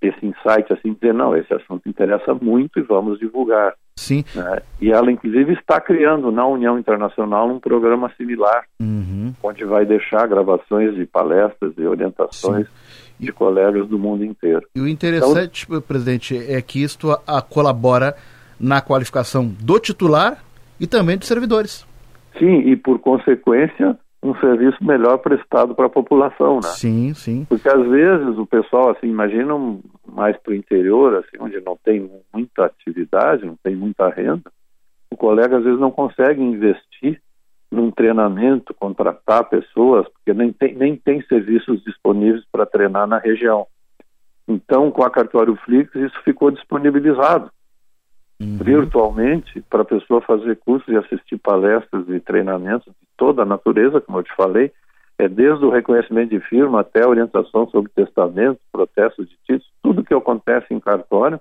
esse 0.07 0.27
insight, 0.27 0.73
assim, 0.73 0.93
dizer, 0.93 1.15
não, 1.15 1.37
esse 1.37 1.53
assunto 1.53 1.89
interessa 1.89 2.35
muito 2.35 2.79
e 2.79 2.83
vamos 2.83 3.19
divulgar. 3.19 3.75
Sim. 3.97 4.25
Né? 4.35 4.61
E 4.81 4.91
ela, 4.91 5.11
inclusive, 5.11 5.53
está 5.53 5.81
criando 5.81 6.33
na 6.33 6.47
União 6.47 6.79
Internacional 6.79 7.49
um 7.49 7.61
programa 7.61 8.11
similar, 8.17 8.65
uhum. 8.81 9.33
onde 9.43 9.65
vai 9.65 9.87
deixar 9.87 10.27
gravações 10.27 10.95
de 10.95 11.07
palestras 11.07 11.73
e 11.79 11.87
orientações 11.87 12.67
Sim 12.67 13.05
de 13.19 13.33
colegas 13.33 13.89
do 13.89 13.99
mundo 13.99 14.25
inteiro. 14.25 14.67
E 14.75 14.81
o 14.81 14.89
interessante, 14.89 15.67
então, 15.69 15.81
presidente, 15.81 16.37
é 16.37 16.61
que 16.61 16.83
isto 16.83 17.11
a, 17.11 17.21
a 17.27 17.43
colabora 17.43 18.15
na 18.59 18.81
qualificação 18.81 19.47
do 19.47 19.79
titular 19.79 20.43
e 20.79 20.87
também 20.87 21.17
dos 21.17 21.29
servidores. 21.29 21.87
Sim, 22.39 22.61
e 22.69 22.77
por 22.77 22.99
consequência, 22.99 23.97
um 24.25 24.35
serviço 24.37 24.83
melhor 24.83 25.19
prestado 25.19 25.75
para 25.75 25.85
a 25.85 25.91
população, 25.91 26.57
né? 26.57 26.71
Sim, 26.71 27.13
sim. 27.13 27.45
Porque 27.47 27.69
às 27.69 27.87
vezes 27.87 28.39
o 28.39 28.47
pessoal, 28.47 28.91
assim, 28.91 29.07
imagina 29.07 29.55
mais 30.07 30.35
para 30.39 30.53
o 30.53 30.57
interior, 30.57 31.17
assim, 31.17 31.37
onde 31.39 31.61
não 31.61 31.77
tem 31.77 32.11
muita 32.33 32.65
atividade, 32.65 33.45
não 33.45 33.57
tem 33.63 33.77
muita 33.77 34.09
renda, 34.09 34.51
o 35.11 35.17
colega 35.17 35.59
às 35.59 35.65
vezes 35.65 35.79
não 35.79 35.91
consegue 35.91 36.43
investir 36.43 37.21
num 37.71 37.91
treinamento, 37.91 38.73
contratar 38.73 39.45
pessoas, 39.51 40.09
porque 40.09 40.33
nem 40.33 40.53
tem, 40.53 40.75
nem 40.75 40.97
tem 40.97 41.21
serviços 41.27 41.85
disponíveis 41.85 42.45
para 42.51 42.65
treinar 42.65 43.07
na 43.07 43.19
região. 43.19 43.67
Então, 44.49 44.91
com 44.91 45.05
a 45.05 45.11
Cartório 45.11 45.57
Flix, 45.67 45.95
isso 45.95 46.19
ficou 46.25 46.51
disponibilizado 46.51 47.51
uhum. 48.41 48.59
virtualmente 48.59 49.61
para 49.63 49.83
a 49.83 49.87
pessoa 49.87 50.21
fazer 50.21 50.57
cursos 50.57 50.89
e 50.89 50.97
assistir 50.97 51.39
palestras 51.39 52.09
e 52.09 52.21
treinamentos 52.21 52.87
de 52.87 53.07
toda 53.17 53.43
a 53.43 53.47
natureza, 53.47 54.01
como 54.01 54.19
eu 54.19 54.23
te 54.23 54.35
falei, 54.35 54.73
é 55.19 55.29
desde 55.29 55.65
o 55.65 55.71
reconhecimento 55.71 56.31
de 56.31 56.41
firma 56.41 56.81
até 56.81 57.05
a 57.05 57.09
orientação 57.09 57.69
sobre 57.69 57.91
testamento, 57.93 58.61
protestos 58.73 59.29
de 59.29 59.37
títulos, 59.47 59.73
tudo 59.83 60.05
que 60.05 60.15
acontece 60.15 60.75
em 60.75 60.81
cartório 60.81 61.41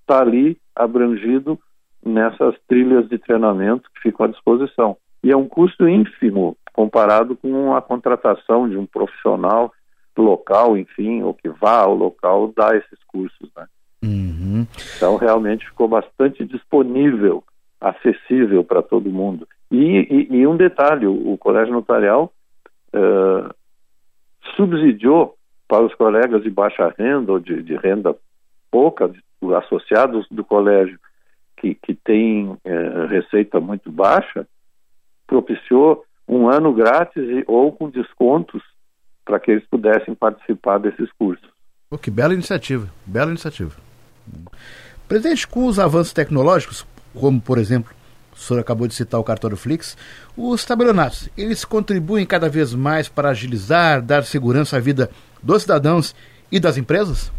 está 0.00 0.20
ali 0.20 0.58
abrangido 0.74 1.58
nessas 2.04 2.54
trilhas 2.68 3.08
de 3.08 3.18
treinamento 3.18 3.88
que 3.94 4.00
ficam 4.02 4.26
à 4.26 4.28
disposição. 4.28 4.96
E 5.22 5.30
é 5.30 5.36
um 5.36 5.48
custo 5.48 5.88
ínfimo 5.88 6.56
comparado 6.72 7.36
com 7.36 7.74
a 7.74 7.82
contratação 7.82 8.68
de 8.68 8.76
um 8.76 8.86
profissional 8.86 9.72
local, 10.16 10.76
enfim, 10.76 11.22
ou 11.22 11.34
que 11.34 11.48
vá 11.48 11.80
ao 11.80 11.94
local 11.94 12.52
dar 12.56 12.76
esses 12.76 13.02
cursos. 13.06 13.50
Né? 13.56 13.66
Então, 14.96 15.16
realmente 15.16 15.66
ficou 15.66 15.88
bastante 15.88 16.44
disponível, 16.44 17.42
acessível 17.80 18.64
para 18.64 18.82
todo 18.82 19.10
mundo. 19.10 19.46
E, 19.70 20.28
e, 20.30 20.36
e, 20.36 20.46
um 20.46 20.56
detalhe: 20.56 21.06
o, 21.06 21.36
Colégio 21.38 21.72
Notarial 21.72 22.32
uh, 22.94 23.54
subsidiou 24.56 25.36
para 25.68 25.84
os 25.84 25.94
colegas 25.94 26.42
de 26.42 26.50
baixa 26.50 26.94
renda 26.96 27.32
ou 27.32 27.40
de, 27.40 27.62
de 27.62 27.76
renda 27.76 28.14
pouca, 28.70 29.08
de, 29.08 29.20
associados 29.56 30.26
do 30.30 30.44
colégio, 30.44 30.98
que, 31.56 31.74
que 31.74 31.94
tem 31.94 32.48
uh, 32.48 33.06
receita 33.08 33.60
muito 33.60 33.90
baixa, 33.90 34.46
propiciou 35.26 36.04
um 36.28 36.48
ano 36.48 36.72
grátis 36.72 37.22
e, 37.22 37.44
ou 37.46 37.72
com 37.72 37.90
descontos 37.90 38.62
para 39.24 39.40
que 39.40 39.50
eles 39.50 39.66
pudessem 39.66 40.14
participar 40.14 40.78
desses 40.78 41.10
cursos. 41.12 41.48
Oh, 41.90 41.98
que 41.98 42.10
bela 42.10 42.34
iniciativa, 42.34 42.88
bela 43.04 43.30
iniciativa. 43.30 43.85
Presidente, 45.08 45.46
com 45.46 45.66
os 45.66 45.78
avanços 45.78 46.12
tecnológicos, 46.12 46.86
como 47.14 47.40
por 47.40 47.58
exemplo, 47.58 47.92
o 48.32 48.38
senhor 48.38 48.60
acabou 48.60 48.86
de 48.86 48.94
citar 48.94 49.18
o 49.18 49.24
cartório 49.24 49.56
Flix, 49.56 49.96
os 50.36 50.64
tabelionatos, 50.64 51.30
eles 51.38 51.64
contribuem 51.64 52.26
cada 52.26 52.48
vez 52.48 52.74
mais 52.74 53.08
para 53.08 53.30
agilizar, 53.30 54.02
dar 54.02 54.24
segurança 54.24 54.76
à 54.76 54.80
vida 54.80 55.10
dos 55.42 55.62
cidadãos 55.62 56.14
e 56.52 56.60
das 56.60 56.76
empresas? 56.76 57.32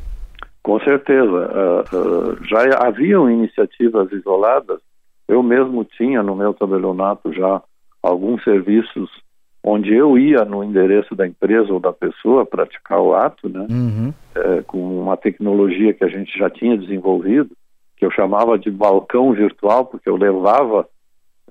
Com 0.63 0.80
certeza. 0.80 1.23
Uh, 1.23 1.95
uh, 1.95 2.43
já 2.45 2.60
haviam 2.80 3.30
iniciativas 3.30 4.12
isoladas. 4.12 4.80
Eu 5.28 5.43
mesmo 5.43 5.86
tinha 5.86 6.23
no 6.23 6.36
meu 6.36 6.54
tabelionato 6.54 7.32
já 7.32 7.62
alguns 8.02 8.43
serviços 8.43 9.10
onde 9.69 9.93
eu 9.93 10.17
ia 10.17 10.45
no 10.45 10.63
endereço 10.63 11.13
da 11.13 11.27
empresa 11.27 11.73
ou 11.73 11.80
da 11.80 11.91
pessoa 11.91 12.45
praticar 12.45 13.01
o 13.01 13.13
ato, 13.13 13.49
né, 13.49 13.67
uhum. 13.69 14.13
é, 14.34 14.62
com 14.62 15.01
uma 15.01 15.17
tecnologia 15.17 15.93
que 15.93 16.06
a 16.06 16.08
gente 16.08 16.38
já 16.39 16.49
tinha 16.49 16.77
desenvolvido, 16.77 17.49
que 17.97 18.06
eu 18.06 18.12
chamava 18.12 18.58
de 18.58 18.71
balcão 18.71 19.34
virtual, 19.34 19.86
porque 19.86 20.10
eu 20.10 20.15
levava, 20.15 20.88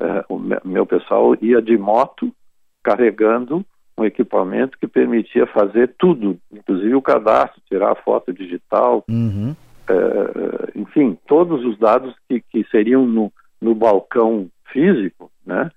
é, 0.00 0.24
o 0.30 0.38
meu 0.64 0.86
pessoal 0.86 1.36
ia 1.42 1.60
de 1.60 1.76
moto 1.76 2.32
carregando 2.82 3.62
um 3.98 4.04
equipamento 4.04 4.78
que 4.78 4.86
permitia 4.86 5.46
fazer 5.48 5.94
tudo, 5.98 6.38
inclusive 6.50 6.94
o 6.94 7.02
cadastro, 7.02 7.60
tirar 7.68 7.92
a 7.92 7.96
foto 7.96 8.32
digital, 8.32 9.04
uhum. 9.10 9.54
é, 9.88 10.78
enfim, 10.78 11.18
todos 11.26 11.62
os 11.66 11.78
dados 11.78 12.14
que, 12.26 12.40
que 12.40 12.64
seriam 12.70 13.06
no, 13.06 13.30
no 13.60 13.74
balcão 13.74 14.48
físico, 14.72 15.30
né, 15.44 15.70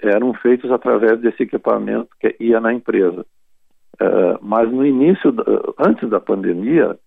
eram 0.00 0.32
feitos 0.34 0.70
através 0.70 1.20
desse 1.20 1.42
equipamento 1.42 2.08
que 2.18 2.36
ia 2.40 2.60
na 2.60 2.72
empresa. 2.72 3.24
Uh, 4.00 4.38
mas 4.40 4.70
no 4.70 4.84
início, 4.84 5.34
antes 5.78 6.08
da 6.08 6.20
pandemia, 6.20 6.98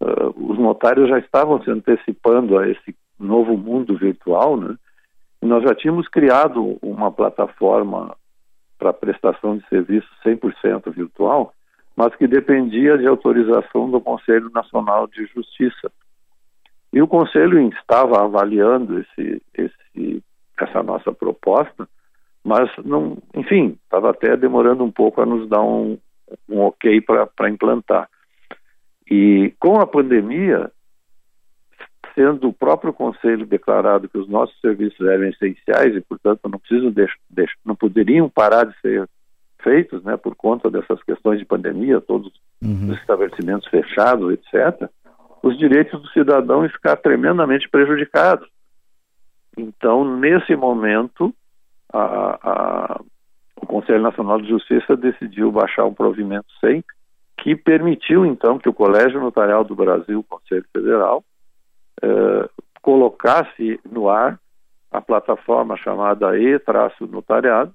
uh, 0.00 0.50
os 0.50 0.58
notários 0.58 1.08
já 1.08 1.18
estavam 1.18 1.62
se 1.62 1.70
antecipando 1.70 2.58
a 2.58 2.68
esse 2.68 2.94
novo 3.18 3.56
mundo 3.56 3.96
virtual, 3.96 4.56
né? 4.56 4.76
E 5.42 5.46
nós 5.46 5.62
já 5.62 5.74
tínhamos 5.74 6.08
criado 6.08 6.78
uma 6.80 7.10
plataforma 7.10 8.16
para 8.78 8.92
prestação 8.92 9.56
de 9.56 9.66
serviço 9.68 10.08
100% 10.24 10.92
virtual, 10.92 11.52
mas 11.96 12.14
que 12.16 12.26
dependia 12.26 12.98
de 12.98 13.06
autorização 13.06 13.90
do 13.90 14.00
Conselho 14.00 14.50
Nacional 14.54 15.06
de 15.06 15.26
Justiça. 15.26 15.90
E 16.92 17.02
o 17.02 17.08
Conselho 17.08 17.60
estava 17.68 18.22
avaliando 18.22 19.00
esse, 19.00 19.42
esse, 19.54 20.22
essa 20.58 20.82
nossa 20.82 21.12
proposta 21.12 21.88
mas, 22.46 22.70
não, 22.84 23.18
enfim, 23.34 23.76
estava 23.82 24.10
até 24.10 24.36
demorando 24.36 24.84
um 24.84 24.90
pouco 24.92 25.20
a 25.20 25.26
nos 25.26 25.48
dar 25.48 25.62
um, 25.62 25.98
um 26.48 26.60
ok 26.60 27.00
para 27.00 27.50
implantar. 27.50 28.08
E 29.10 29.52
com 29.58 29.80
a 29.80 29.86
pandemia, 29.86 30.70
sendo 32.14 32.48
o 32.48 32.52
próprio 32.52 32.92
Conselho 32.92 33.44
declarado 33.46 34.08
que 34.08 34.16
os 34.16 34.28
nossos 34.28 34.56
serviços 34.60 35.04
eram 35.08 35.24
essenciais 35.24 35.96
e, 35.96 36.00
portanto, 36.00 36.48
não 36.48 36.60
precisam 36.60 36.94
não 37.64 37.74
poderiam 37.74 38.28
parar 38.28 38.64
de 38.64 38.80
ser 38.80 39.08
feitos, 39.60 40.04
né, 40.04 40.16
por 40.16 40.36
conta 40.36 40.70
dessas 40.70 41.02
questões 41.02 41.40
de 41.40 41.44
pandemia, 41.44 42.00
todos 42.00 42.32
uhum. 42.62 42.92
os 42.92 42.98
estabelecimentos 42.98 43.66
fechados, 43.66 44.32
etc. 44.34 44.88
Os 45.42 45.58
direitos 45.58 46.00
do 46.00 46.08
cidadão 46.10 46.62
ficaram 46.68 47.02
tremendamente 47.02 47.68
prejudicados. 47.68 48.48
Então, 49.58 50.04
nesse 50.16 50.54
momento, 50.54 51.34
a, 51.96 52.38
a, 52.42 53.00
o 53.60 53.66
Conselho 53.66 54.02
Nacional 54.02 54.40
de 54.40 54.48
Justiça 54.48 54.96
decidiu 54.96 55.50
baixar 55.50 55.84
um 55.84 55.94
provimento 55.94 56.46
100, 56.60 56.84
que 57.38 57.54
permitiu, 57.54 58.24
então, 58.24 58.58
que 58.58 58.68
o 58.68 58.74
Colégio 58.74 59.20
Notarial 59.20 59.64
do 59.64 59.74
Brasil, 59.74 60.20
o 60.20 60.24
Conselho 60.24 60.64
Federal, 60.72 61.24
eh, 62.02 62.48
colocasse 62.82 63.80
no 63.90 64.08
ar 64.08 64.38
a 64.90 65.00
plataforma 65.00 65.76
chamada 65.76 66.38
E-Notariado, 66.38 67.72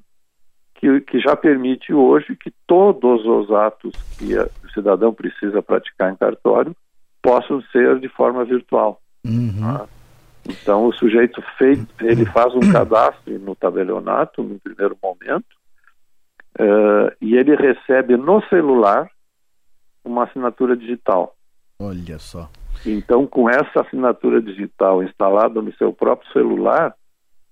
que, 0.75 1.01
que 1.01 1.19
já 1.19 1.36
permite 1.36 1.93
hoje 1.93 2.36
que 2.36 2.51
todos 2.65 3.25
os 3.25 3.51
atos 3.51 3.93
que 4.17 4.36
a, 4.36 4.49
o 4.63 4.69
cidadão 4.73 5.13
precisa 5.13 5.62
praticar 5.62 6.12
em 6.12 6.15
cartório 6.15 6.75
possam 7.21 7.62
ser 7.71 7.99
de 7.99 8.10
forma 8.10 8.43
virtual. 8.43 8.99
Uhum. 9.23 9.62
Tá? 9.62 9.88
Então 10.47 10.86
o 10.86 10.93
sujeito 10.93 11.41
fez, 11.58 11.80
ele 12.01 12.25
faz 12.25 12.54
um 12.56 12.71
cadastro 12.71 13.38
no 13.39 13.56
tabelionato 13.56 14.41
no 14.41 14.60
primeiro 14.60 14.97
momento 15.01 15.45
uh, 16.60 17.12
e 17.21 17.36
ele 17.36 17.56
recebe 17.56 18.17
no 18.17 18.41
celular 18.47 19.10
uma 20.04 20.23
assinatura 20.23 20.75
digital. 20.75 21.36
Olha 21.80 22.17
só. 22.17 22.49
Então 22.86 23.27
com 23.27 23.49
essa 23.49 23.82
assinatura 23.82 24.41
digital 24.41 25.04
instalada 25.04 25.62
no 25.62 25.71
seu 25.75 25.93
próprio 25.93 26.32
celular, 26.34 26.95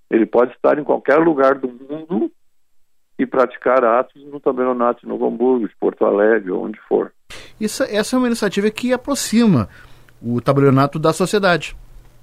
ele 0.10 0.26
pode 0.26 0.54
estar 0.54 0.80
em 0.80 0.84
qualquer 0.84 1.18
lugar 1.18 1.56
do 1.56 1.68
mundo 1.68 2.32
e 3.20 3.26
praticar 3.26 3.84
atos 3.84 4.24
no 4.26 4.40
tabelionato 4.40 5.02
de 5.02 5.08
Novo 5.08 5.28
Hamburgo, 5.28 5.68
de 5.68 5.76
Porto 5.76 6.06
Alegre, 6.06 6.52
onde 6.52 6.80
for. 6.88 7.12
Isso, 7.60 7.84
essa 7.84 8.16
é 8.16 8.18
uma 8.18 8.28
iniciativa 8.28 8.72
que 8.72 8.94
aproxima 8.94 9.68
o 10.22 10.40
tabelionato 10.40 10.98
da 10.98 11.12
sociedade 11.12 11.76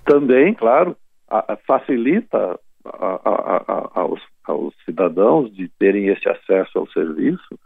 também, 0.07 0.55
claro, 0.55 0.97
a, 1.29 1.55
a 1.55 1.57
facilita 1.57 2.59
a, 2.85 4.01
aos, 4.01 4.21
aos, 4.45 4.75
cidadãos 4.85 5.53
de 5.55 5.69
terem 5.79 6.09
esse 6.09 6.29
acesso 6.29 6.79
ao 6.79 6.89
serviço 6.89 7.59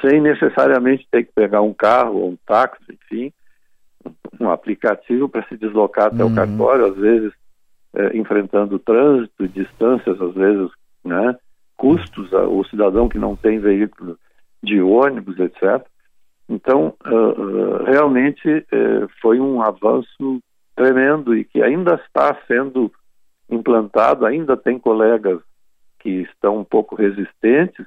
sem 0.00 0.20
necessariamente 0.20 1.08
ter 1.10 1.24
que 1.24 1.32
pegar 1.32 1.62
um 1.62 1.74
carro 1.74 2.18
ou 2.20 2.30
um 2.30 2.36
táxi, 2.46 2.84
enfim, 2.92 3.32
um 4.38 4.50
aplicativo 4.50 5.28
para 5.28 5.44
se 5.48 5.56
deslocar 5.56 6.06
até 6.06 6.22
uhum. 6.22 6.32
o 6.32 6.34
cartório, 6.34 6.86
às 6.86 6.96
vezes 6.96 7.32
é, 7.94 8.16
enfrentando 8.16 8.78
trânsito, 8.78 9.48
distâncias, 9.48 10.20
às 10.20 10.34
vezes, 10.34 10.70
né, 11.04 11.36
custos, 11.76 12.32
o 12.32 12.62
cidadão 12.64 13.08
que 13.08 13.18
não 13.18 13.34
tem 13.34 13.58
veículo 13.58 14.16
de 14.62 14.80
ônibus, 14.80 15.38
etc. 15.38 15.84
Então, 16.48 16.94
uh, 17.06 17.14
uh, 17.14 17.84
realmente 17.84 18.48
uh, 18.48 19.08
foi 19.20 19.38
um 19.38 19.62
avanço 19.62 20.40
e 21.34 21.44
que 21.44 21.62
ainda 21.62 21.94
está 21.94 22.36
sendo 22.46 22.92
implantado, 23.50 24.26
ainda 24.26 24.56
tem 24.56 24.78
colegas 24.78 25.40
que 25.98 26.22
estão 26.22 26.58
um 26.58 26.64
pouco 26.64 26.94
resistentes 26.94 27.86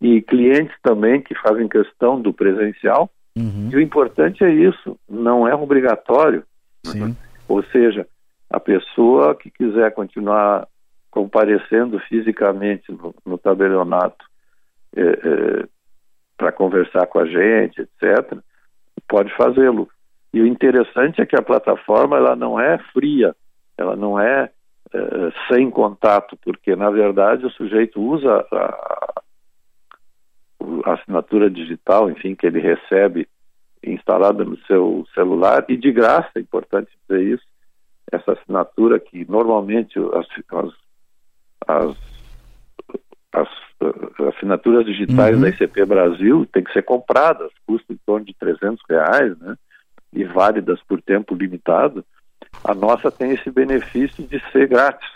e 0.00 0.20
clientes 0.20 0.74
também 0.82 1.22
que 1.22 1.34
fazem 1.34 1.68
questão 1.68 2.20
do 2.20 2.32
presencial. 2.32 3.10
Uhum. 3.36 3.70
E 3.72 3.76
o 3.76 3.80
importante 3.80 4.44
é 4.44 4.50
isso, 4.52 4.98
não 5.08 5.46
é 5.46 5.54
obrigatório. 5.54 6.42
Sim. 6.84 7.16
Ou 7.48 7.62
seja, 7.64 8.06
a 8.50 8.60
pessoa 8.60 9.34
que 9.34 9.50
quiser 9.50 9.92
continuar 9.92 10.66
comparecendo 11.10 11.98
fisicamente 12.00 12.92
no, 12.92 13.14
no 13.24 13.38
tabelionato 13.38 14.24
é, 14.94 15.02
é, 15.02 15.66
para 16.36 16.52
conversar 16.52 17.06
com 17.06 17.18
a 17.18 17.26
gente, 17.26 17.80
etc., 17.80 18.38
pode 19.08 19.34
fazê-lo. 19.36 19.88
E 20.36 20.40
o 20.42 20.46
interessante 20.46 21.22
é 21.22 21.24
que 21.24 21.34
a 21.34 21.40
plataforma 21.40 22.18
ela 22.18 22.36
não 22.36 22.60
é 22.60 22.76
fria, 22.92 23.34
ela 23.78 23.96
não 23.96 24.20
é, 24.20 24.50
é 24.92 25.32
sem 25.48 25.70
contato, 25.70 26.36
porque 26.44 26.76
na 26.76 26.90
verdade 26.90 27.46
o 27.46 27.50
sujeito 27.52 27.98
usa 27.98 28.46
a, 28.52 29.22
a 30.84 30.92
assinatura 30.92 31.48
digital, 31.48 32.10
enfim, 32.10 32.34
que 32.34 32.46
ele 32.46 32.60
recebe 32.60 33.26
instalada 33.82 34.44
no 34.44 34.58
seu 34.66 35.06
celular 35.14 35.64
e 35.70 35.76
de 35.78 35.90
graça, 35.90 36.28
é 36.34 36.40
importante 36.40 36.90
dizer 37.08 37.22
isso, 37.22 37.44
essa 38.12 38.32
assinatura 38.32 39.00
que 39.00 39.24
normalmente 39.30 39.98
as, 39.98 40.26
as, 40.52 40.70
as, 41.66 41.96
as 43.32 43.48
assinaturas 44.34 44.84
digitais 44.84 45.34
uhum. 45.34 45.40
da 45.40 45.48
ICP 45.48 45.86
Brasil 45.86 46.46
têm 46.52 46.62
que 46.62 46.74
ser 46.74 46.82
compradas, 46.82 47.50
custam 47.66 47.96
em 47.96 48.00
torno 48.04 48.26
de 48.26 48.34
300 48.34 48.84
reais, 48.86 49.38
né? 49.38 49.56
Válidas 50.26 50.80
por 50.82 51.00
tempo 51.02 51.34
limitado. 51.34 52.04
A 52.64 52.74
nossa 52.74 53.10
tem 53.10 53.32
esse 53.32 53.50
benefício 53.50 54.26
de 54.26 54.40
ser 54.50 54.68
grátis. 54.68 55.08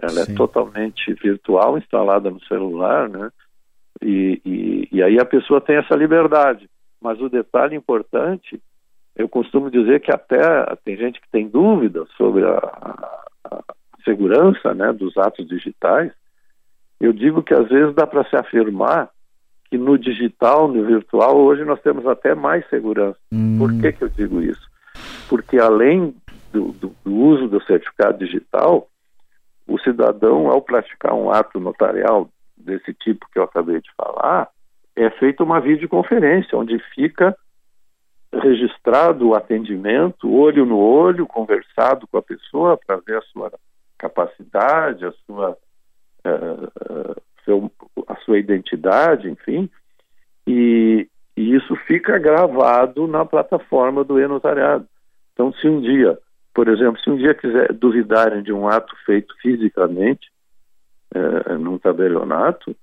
Ela 0.00 0.20
é 0.20 0.24
Sim. 0.24 0.32
é 0.32 0.36
totalmente 0.36 1.12
virtual, 1.14 1.76
instalada 1.76 2.30
no 2.30 2.42
celular, 2.44 3.08
né? 3.08 3.30
E, 4.00 4.40
e, 4.44 4.88
e 4.92 5.02
aí 5.02 5.18
a 5.18 5.24
pessoa 5.24 5.60
tem 5.60 5.76
essa 5.76 5.96
liberdade. 5.96 6.68
Mas 7.00 7.20
o 7.20 7.28
detalhe 7.28 7.76
importante, 7.76 8.60
eu 9.16 9.28
costumo 9.28 9.70
dizer 9.70 10.00
que 10.00 10.12
até 10.12 10.40
tem 10.84 10.96
gente 10.96 11.20
que 11.20 11.28
tem 11.30 11.48
dúvida 11.48 12.06
sobre 12.16 12.44
a, 12.44 12.58
a, 12.58 13.18
a 13.44 13.62
segurança 14.04 14.72
né, 14.74 14.92
dos 14.92 15.16
atos 15.16 15.46
digitais. 15.48 16.12
Eu 17.00 17.12
digo 17.12 17.42
que 17.42 17.54
às 17.54 17.68
vezes 17.68 17.94
dá 17.94 18.06
para 18.06 18.24
se 18.28 18.36
afirmar 18.36 19.10
que 19.70 19.76
no 19.76 19.98
digital, 19.98 20.68
no 20.68 20.84
virtual, 20.84 21.36
hoje 21.36 21.64
nós 21.64 21.80
temos 21.82 22.06
até 22.06 22.34
mais 22.34 22.68
segurança. 22.68 23.18
Hum. 23.32 23.58
Por 23.58 23.72
que, 23.80 23.92
que 23.92 24.04
eu 24.04 24.08
digo 24.08 24.40
isso? 24.40 24.68
Porque 25.28 25.58
além 25.58 26.14
do, 26.52 26.72
do, 26.72 26.94
do 27.04 27.14
uso 27.14 27.48
do 27.48 27.62
certificado 27.64 28.18
digital, 28.18 28.88
o 29.66 29.78
cidadão, 29.78 30.48
ao 30.48 30.62
praticar 30.62 31.12
um 31.12 31.30
ato 31.30 31.60
notarial 31.60 32.30
desse 32.56 32.94
tipo 32.94 33.26
que 33.30 33.38
eu 33.38 33.42
acabei 33.42 33.80
de 33.80 33.90
falar, 33.94 34.48
é 34.96 35.10
feita 35.10 35.44
uma 35.44 35.60
videoconferência, 35.60 36.56
onde 36.58 36.78
fica 36.94 37.36
registrado 38.32 39.28
o 39.28 39.34
atendimento, 39.34 40.30
olho 40.30 40.66
no 40.66 40.78
olho, 40.78 41.26
conversado 41.26 42.06
com 42.06 42.18
a 42.18 42.22
pessoa 42.22 42.76
para 42.76 42.96
ver 42.96 43.18
a 43.18 43.22
sua 43.22 43.52
capacidade, 43.96 45.04
a 45.04 45.12
sua, 45.26 45.56
uh, 46.26 47.22
seu, 47.48 47.72
a 48.06 48.16
sua 48.16 48.38
identidade, 48.38 49.30
enfim, 49.30 49.70
e, 50.46 51.08
e, 51.34 51.54
isso 51.54 51.74
fica 51.86 52.18
gravado 52.18 53.06
na 53.06 53.24
plataforma 53.24 54.04
do 54.04 54.20
e-notariado. 54.20 54.86
Então, 55.32 55.52
se 55.54 55.66
um 55.66 55.80
dia, 55.80 56.18
por 56.52 56.68
exemplo, 56.68 57.00
se 57.00 57.08
um 57.08 57.16
dia 57.16 57.34
quiser 57.34 57.72
duvidarem 57.72 58.42
de 58.42 58.52
um 58.52 58.68
ato 58.68 58.94
feito 59.06 59.34
fisicamente, 59.40 60.30
uh, 61.14 61.58
num 61.58 61.78
tabelionato, 61.78 62.76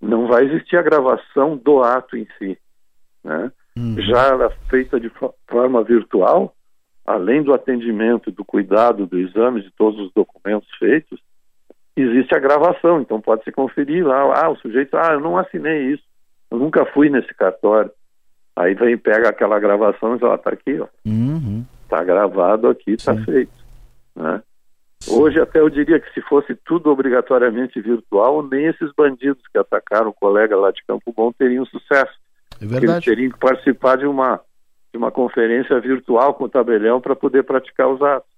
não 0.00 0.26
vai 0.26 0.44
existir 0.44 0.76
a 0.76 0.82
gravação 0.82 1.56
do 1.56 1.82
ato 1.82 2.16
em 2.16 2.26
si. 2.38 2.56
Né? 3.22 3.52
Uhum. 3.76 4.00
Já 4.00 4.28
ela 4.28 4.50
feita 4.70 4.98
de 4.98 5.10
forma 5.48 5.82
virtual, 5.84 6.54
além 7.04 7.42
do 7.42 7.52
atendimento, 7.52 8.30
do 8.30 8.44
cuidado, 8.44 9.06
do 9.06 9.18
exame 9.18 9.62
de 9.62 9.70
todos 9.72 10.00
os 10.00 10.12
documentos 10.12 10.68
feitos, 10.78 11.20
existe 11.96 12.34
a 12.34 12.38
gravação. 12.38 13.00
Então 13.00 13.20
pode 13.20 13.44
se 13.44 13.52
conferir 13.52 14.06
lá, 14.06 14.44
ah, 14.44 14.50
o 14.50 14.56
sujeito, 14.56 14.96
ah, 14.96 15.12
eu 15.12 15.20
não 15.20 15.36
assinei 15.36 15.92
isso, 15.92 16.04
eu 16.50 16.58
nunca 16.58 16.84
fui 16.86 17.08
nesse 17.08 17.32
cartório. 17.34 17.90
Aí 18.56 18.74
vem 18.74 18.98
pega 18.98 19.28
aquela 19.28 19.58
gravação 19.58 20.16
e 20.16 20.18
fala, 20.18 20.34
está 20.34 20.50
aqui, 20.50 20.78
ó. 20.80 20.86
Uhum. 21.06 21.64
Tá 21.88 22.02
gravado 22.02 22.68
aqui, 22.68 22.92
está 22.92 23.14
feito. 23.16 23.52
Né? 24.14 24.42
Hoje 25.08 25.40
até 25.40 25.60
eu 25.60 25.70
diria 25.70 25.98
que 25.98 26.12
se 26.12 26.20
fosse 26.22 26.54
tudo 26.64 26.90
obrigatoriamente 26.90 27.80
virtual, 27.80 28.42
nem 28.42 28.66
esses 28.66 28.92
bandidos 28.94 29.42
que 29.50 29.58
atacaram 29.58 30.10
o 30.10 30.14
colega 30.14 30.56
lá 30.56 30.70
de 30.70 30.84
Campo 30.86 31.12
Bom 31.16 31.32
teriam 31.32 31.64
sucesso. 31.64 32.12
É 32.60 32.66
verdade. 32.66 32.92
Eles 32.92 33.04
teriam 33.04 33.32
que 33.32 33.38
participar 33.38 33.96
de 33.96 34.06
uma, 34.06 34.40
de 34.92 34.98
uma 34.98 35.10
conferência 35.10 35.80
virtual 35.80 36.34
com 36.34 36.44
o 36.44 36.48
tabelião 36.48 37.00
para 37.00 37.16
poder 37.16 37.44
praticar 37.44 37.88
os 37.88 38.02
atos. 38.02 38.29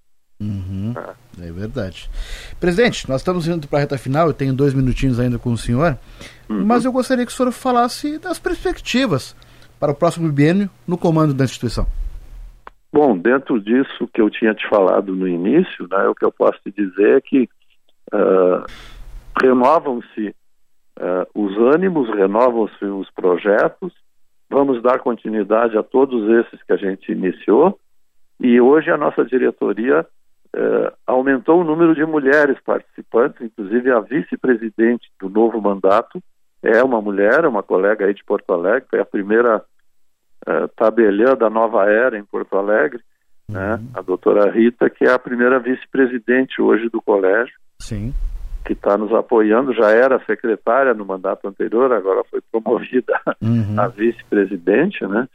Uhum. 0.42 0.92
Ah. 0.96 1.14
É 1.40 1.50
verdade. 1.50 2.10
Presidente, 2.60 3.08
nós 3.08 3.20
estamos 3.20 3.46
indo 3.46 3.68
para 3.68 3.78
a 3.78 3.80
reta 3.82 3.96
final, 3.96 4.26
eu 4.26 4.34
tenho 4.34 4.52
dois 4.52 4.74
minutinhos 4.74 5.18
ainda 5.18 5.38
com 5.38 5.52
o 5.52 5.56
senhor, 5.56 5.96
uhum. 6.48 6.64
mas 6.64 6.84
eu 6.84 6.92
gostaria 6.92 7.24
que 7.24 7.32
o 7.32 7.34
senhor 7.34 7.50
falasse 7.52 8.18
das 8.18 8.38
perspectivas 8.38 9.36
para 9.78 9.92
o 9.92 9.94
próximo 9.94 10.30
biênio 10.30 10.68
no 10.86 10.98
comando 10.98 11.32
da 11.32 11.44
instituição. 11.44 11.86
Bom, 12.92 13.16
dentro 13.16 13.58
disso 13.58 14.06
que 14.12 14.20
eu 14.20 14.28
tinha 14.28 14.54
te 14.54 14.68
falado 14.68 15.16
no 15.16 15.26
início, 15.26 15.88
né, 15.90 16.06
o 16.08 16.14
que 16.14 16.24
eu 16.24 16.30
posso 16.30 16.58
te 16.62 16.70
dizer 16.70 17.16
é 17.16 17.20
que 17.20 17.48
uh, 18.12 18.64
renovam-se 19.42 20.28
uh, 20.98 21.26
os 21.34 21.56
ânimos, 21.74 22.08
renovam-se 22.10 22.84
os 22.84 23.10
projetos, 23.10 23.92
vamos 24.50 24.82
dar 24.82 24.98
continuidade 24.98 25.78
a 25.78 25.82
todos 25.82 26.28
esses 26.28 26.62
que 26.62 26.72
a 26.74 26.76
gente 26.76 27.10
iniciou 27.10 27.78
e 28.38 28.60
hoje 28.60 28.90
a 28.90 28.98
nossa 28.98 29.24
diretoria 29.24 30.06
uh, 30.56 30.92
aumentou 31.06 31.60
o 31.60 31.64
número 31.64 31.94
de 31.94 32.04
mulheres 32.04 32.58
participantes, 32.64 33.40
inclusive 33.40 33.90
a 33.90 34.00
vice-presidente 34.00 35.10
do 35.20 35.28
novo 35.28 35.60
mandato 35.60 36.22
é 36.62 36.82
uma 36.82 37.00
mulher, 37.00 37.44
uma 37.44 37.62
colega 37.62 38.06
aí 38.06 38.14
de 38.14 38.24
Porto 38.24 38.52
Alegre, 38.52 38.86
foi 38.88 39.00
a 39.00 39.04
primeira 39.04 39.64
uh, 40.46 40.68
tabeliã 40.76 41.34
da 41.34 41.50
nova 41.50 41.90
era 41.90 42.16
em 42.16 42.24
Porto 42.24 42.56
Alegre, 42.56 43.00
né? 43.48 43.74
uhum. 43.74 43.76
né? 43.78 43.88
a 43.94 44.00
doutora 44.00 44.50
Rita, 44.50 44.88
que 44.88 45.04
é 45.04 45.12
a 45.12 45.18
primeira 45.18 45.58
vice-presidente 45.58 46.62
hoje 46.62 46.88
do 46.88 47.02
colégio. 47.02 47.54
Sim. 47.80 48.14
Que 48.64 48.74
está 48.74 48.96
nos 48.96 49.12
apoiando, 49.12 49.74
já 49.74 49.90
era 49.90 50.24
secretária 50.24 50.94
no 50.94 51.04
mandato 51.04 51.48
anterior, 51.48 51.92
agora 51.92 52.22
foi 52.30 52.40
promovida 52.52 53.20
uhum. 53.42 53.74
a 53.76 53.88
vice-presidente, 53.88 55.04
né? 55.04 55.28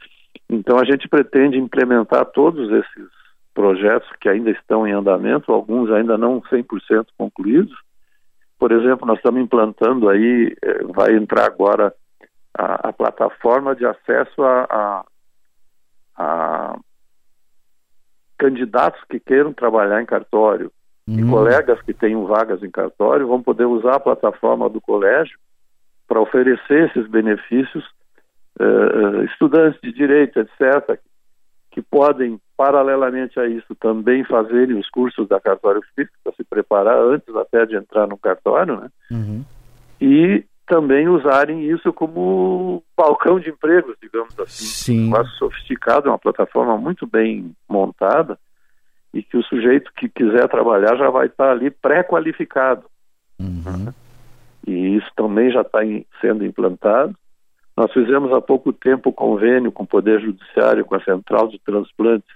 Então 0.48 0.78
a 0.78 0.84
gente 0.84 1.06
pretende 1.08 1.58
implementar 1.58 2.24
todos 2.24 2.70
esses 2.72 3.17
projetos 3.58 4.08
que 4.20 4.28
ainda 4.28 4.52
estão 4.52 4.86
em 4.86 4.92
andamento, 4.92 5.52
alguns 5.52 5.90
ainda 5.90 6.16
não 6.16 6.40
100% 6.42 7.08
concluídos. 7.18 7.76
Por 8.56 8.70
exemplo, 8.70 9.04
nós 9.04 9.16
estamos 9.16 9.40
implantando 9.42 10.08
aí, 10.08 10.56
eh, 10.62 10.84
vai 10.94 11.16
entrar 11.16 11.46
agora 11.46 11.92
a, 12.56 12.90
a 12.90 12.92
plataforma 12.92 13.74
de 13.74 13.84
acesso 13.84 14.44
a, 14.44 14.64
a, 14.70 15.04
a, 16.16 16.78
candidatos 18.38 19.02
que 19.10 19.18
queiram 19.18 19.52
trabalhar 19.52 20.00
em 20.00 20.06
cartório 20.06 20.70
uhum. 21.08 21.18
e 21.18 21.28
colegas 21.28 21.82
que 21.82 21.92
tenham 21.92 22.26
vagas 22.26 22.62
em 22.62 22.70
cartório 22.70 23.26
vão 23.26 23.42
poder 23.42 23.64
usar 23.64 23.96
a 23.96 24.00
plataforma 24.00 24.70
do 24.70 24.80
colégio 24.80 25.36
para 26.06 26.20
oferecer 26.20 26.90
esses 26.90 27.10
benefícios 27.10 27.84
uh, 28.60 29.24
estudantes 29.24 29.80
de 29.80 29.92
direito, 29.92 30.38
etc., 30.38 30.96
que 30.96 31.08
podem, 31.82 32.40
paralelamente 32.56 33.38
a 33.38 33.46
isso, 33.46 33.74
também 33.76 34.24
fazerem 34.24 34.78
os 34.78 34.88
cursos 34.90 35.28
da 35.28 35.40
cartório 35.40 35.82
físico 35.94 36.16
para 36.24 36.32
se 36.34 36.44
preparar 36.44 36.96
antes 36.98 37.34
até 37.36 37.66
de 37.66 37.76
entrar 37.76 38.06
no 38.06 38.16
cartório, 38.16 38.80
né? 38.80 38.88
Uhum. 39.10 39.44
E 40.00 40.44
também 40.66 41.08
usarem 41.08 41.70
isso 41.70 41.92
como 41.92 42.82
balcão 42.96 43.40
de 43.40 43.50
empregos, 43.50 43.96
digamos 44.00 44.38
assim. 44.38 44.64
Sim. 44.64 45.10
Quase 45.10 45.30
sofisticado, 45.38 46.08
é 46.08 46.10
uma 46.10 46.18
plataforma 46.18 46.76
muito 46.76 47.06
bem 47.06 47.54
montada 47.68 48.38
e 49.12 49.22
que 49.22 49.36
o 49.36 49.42
sujeito 49.42 49.90
que 49.96 50.08
quiser 50.08 50.46
trabalhar 50.48 50.96
já 50.96 51.08
vai 51.10 51.26
estar 51.26 51.50
ali 51.50 51.70
pré-qualificado. 51.70 52.84
Uhum. 53.40 53.92
E 54.66 54.96
isso 54.96 55.10
também 55.16 55.50
já 55.50 55.62
está 55.62 55.80
sendo 56.20 56.44
implantado. 56.44 57.14
Nós 57.78 57.92
fizemos 57.92 58.32
há 58.32 58.40
pouco 58.40 58.72
tempo 58.72 59.12
convênio 59.12 59.70
com 59.70 59.84
o 59.84 59.86
Poder 59.86 60.20
Judiciário, 60.20 60.84
com 60.84 60.96
a 60.96 61.04
Central 61.04 61.46
de 61.46 61.60
Transplantes, 61.60 62.28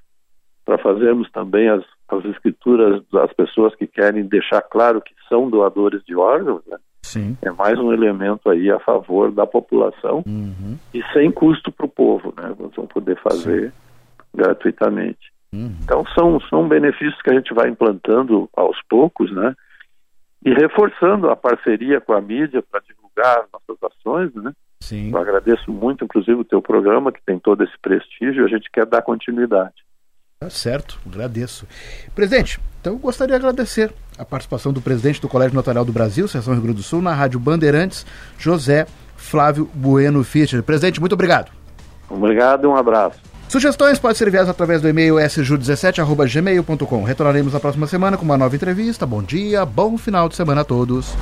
para 0.64 0.78
fazermos 0.78 1.28
também 1.32 1.68
as, 1.68 1.82
as 2.08 2.24
escrituras 2.26 3.02
das 3.12 3.32
pessoas 3.32 3.74
que 3.74 3.88
querem 3.88 4.24
deixar 4.24 4.62
claro 4.62 5.02
que 5.02 5.12
são 5.28 5.50
doadores 5.50 6.00
de 6.04 6.14
órgãos, 6.14 6.62
né? 6.64 6.76
Sim. 7.02 7.36
É 7.42 7.50
mais 7.50 7.76
um 7.76 7.92
elemento 7.92 8.48
aí 8.48 8.70
a 8.70 8.78
favor 8.78 9.32
da 9.32 9.44
população 9.44 10.22
uhum. 10.24 10.78
e 10.94 11.02
sem 11.12 11.32
custo 11.32 11.72
para 11.72 11.86
o 11.86 11.88
povo, 11.88 12.32
né? 12.36 12.54
Nós 12.56 12.70
vamos 12.76 12.92
poder 12.92 13.18
fazer 13.20 13.72
Sim. 13.72 13.76
gratuitamente. 14.32 15.32
Uhum. 15.52 15.74
Então 15.82 16.04
são, 16.14 16.38
são 16.42 16.68
benefícios 16.68 17.20
que 17.20 17.30
a 17.30 17.34
gente 17.34 17.52
vai 17.52 17.68
implantando 17.68 18.48
aos 18.56 18.80
poucos, 18.88 19.32
né? 19.32 19.56
E 20.46 20.54
reforçando 20.54 21.28
a 21.30 21.34
parceria 21.34 22.00
com 22.00 22.12
a 22.12 22.20
mídia 22.20 22.62
para 22.62 22.80
divulgar 22.80 23.44
nossas 23.52 23.82
ações, 23.82 24.32
né? 24.36 24.52
Sim. 24.82 25.10
Eu 25.12 25.18
agradeço 25.18 25.70
muito, 25.70 26.04
inclusive, 26.04 26.40
o 26.40 26.44
teu 26.44 26.60
programa, 26.60 27.12
que 27.12 27.20
tem 27.24 27.38
todo 27.38 27.62
esse 27.62 27.72
prestígio, 27.80 28.44
a 28.44 28.48
gente 28.48 28.68
quer 28.70 28.84
dar 28.84 29.00
continuidade. 29.00 29.74
Tá 30.40 30.50
certo, 30.50 30.98
agradeço. 31.06 31.68
Presidente, 32.16 32.58
então 32.80 32.94
eu 32.94 32.98
gostaria 32.98 33.38
de 33.38 33.46
agradecer 33.46 33.92
a 34.18 34.24
participação 34.24 34.72
do 34.72 34.80
presidente 34.80 35.20
do 35.20 35.28
Colégio 35.28 35.54
Notarial 35.54 35.84
do 35.84 35.92
Brasil, 35.92 36.26
Seção 36.26 36.52
Rio 36.52 36.64
Grande 36.64 36.78
do 36.78 36.82
Sul, 36.82 37.00
na 37.00 37.14
Rádio 37.14 37.38
Bandeirantes, 37.38 38.04
José 38.36 38.86
Flávio 39.16 39.70
Bueno 39.72 40.24
Fischer. 40.24 40.64
Presidente, 40.64 40.98
muito 40.98 41.12
obrigado. 41.12 41.52
Obrigado 42.10 42.64
e 42.64 42.66
um 42.66 42.74
abraço. 42.74 43.20
Sugestões 43.48 44.00
podem 44.00 44.16
ser 44.16 44.26
enviadas 44.26 44.48
através 44.48 44.82
do 44.82 44.88
e-mail 44.88 45.14
sju17.gmail.com. 45.14 47.04
Retornaremos 47.04 47.52
na 47.52 47.60
próxima 47.60 47.86
semana 47.86 48.16
com 48.16 48.24
uma 48.24 48.36
nova 48.36 48.56
entrevista. 48.56 49.06
Bom 49.06 49.22
dia, 49.22 49.64
bom 49.64 49.96
final 49.96 50.28
de 50.28 50.34
semana 50.34 50.62
a 50.62 50.64
todos. 50.64 51.14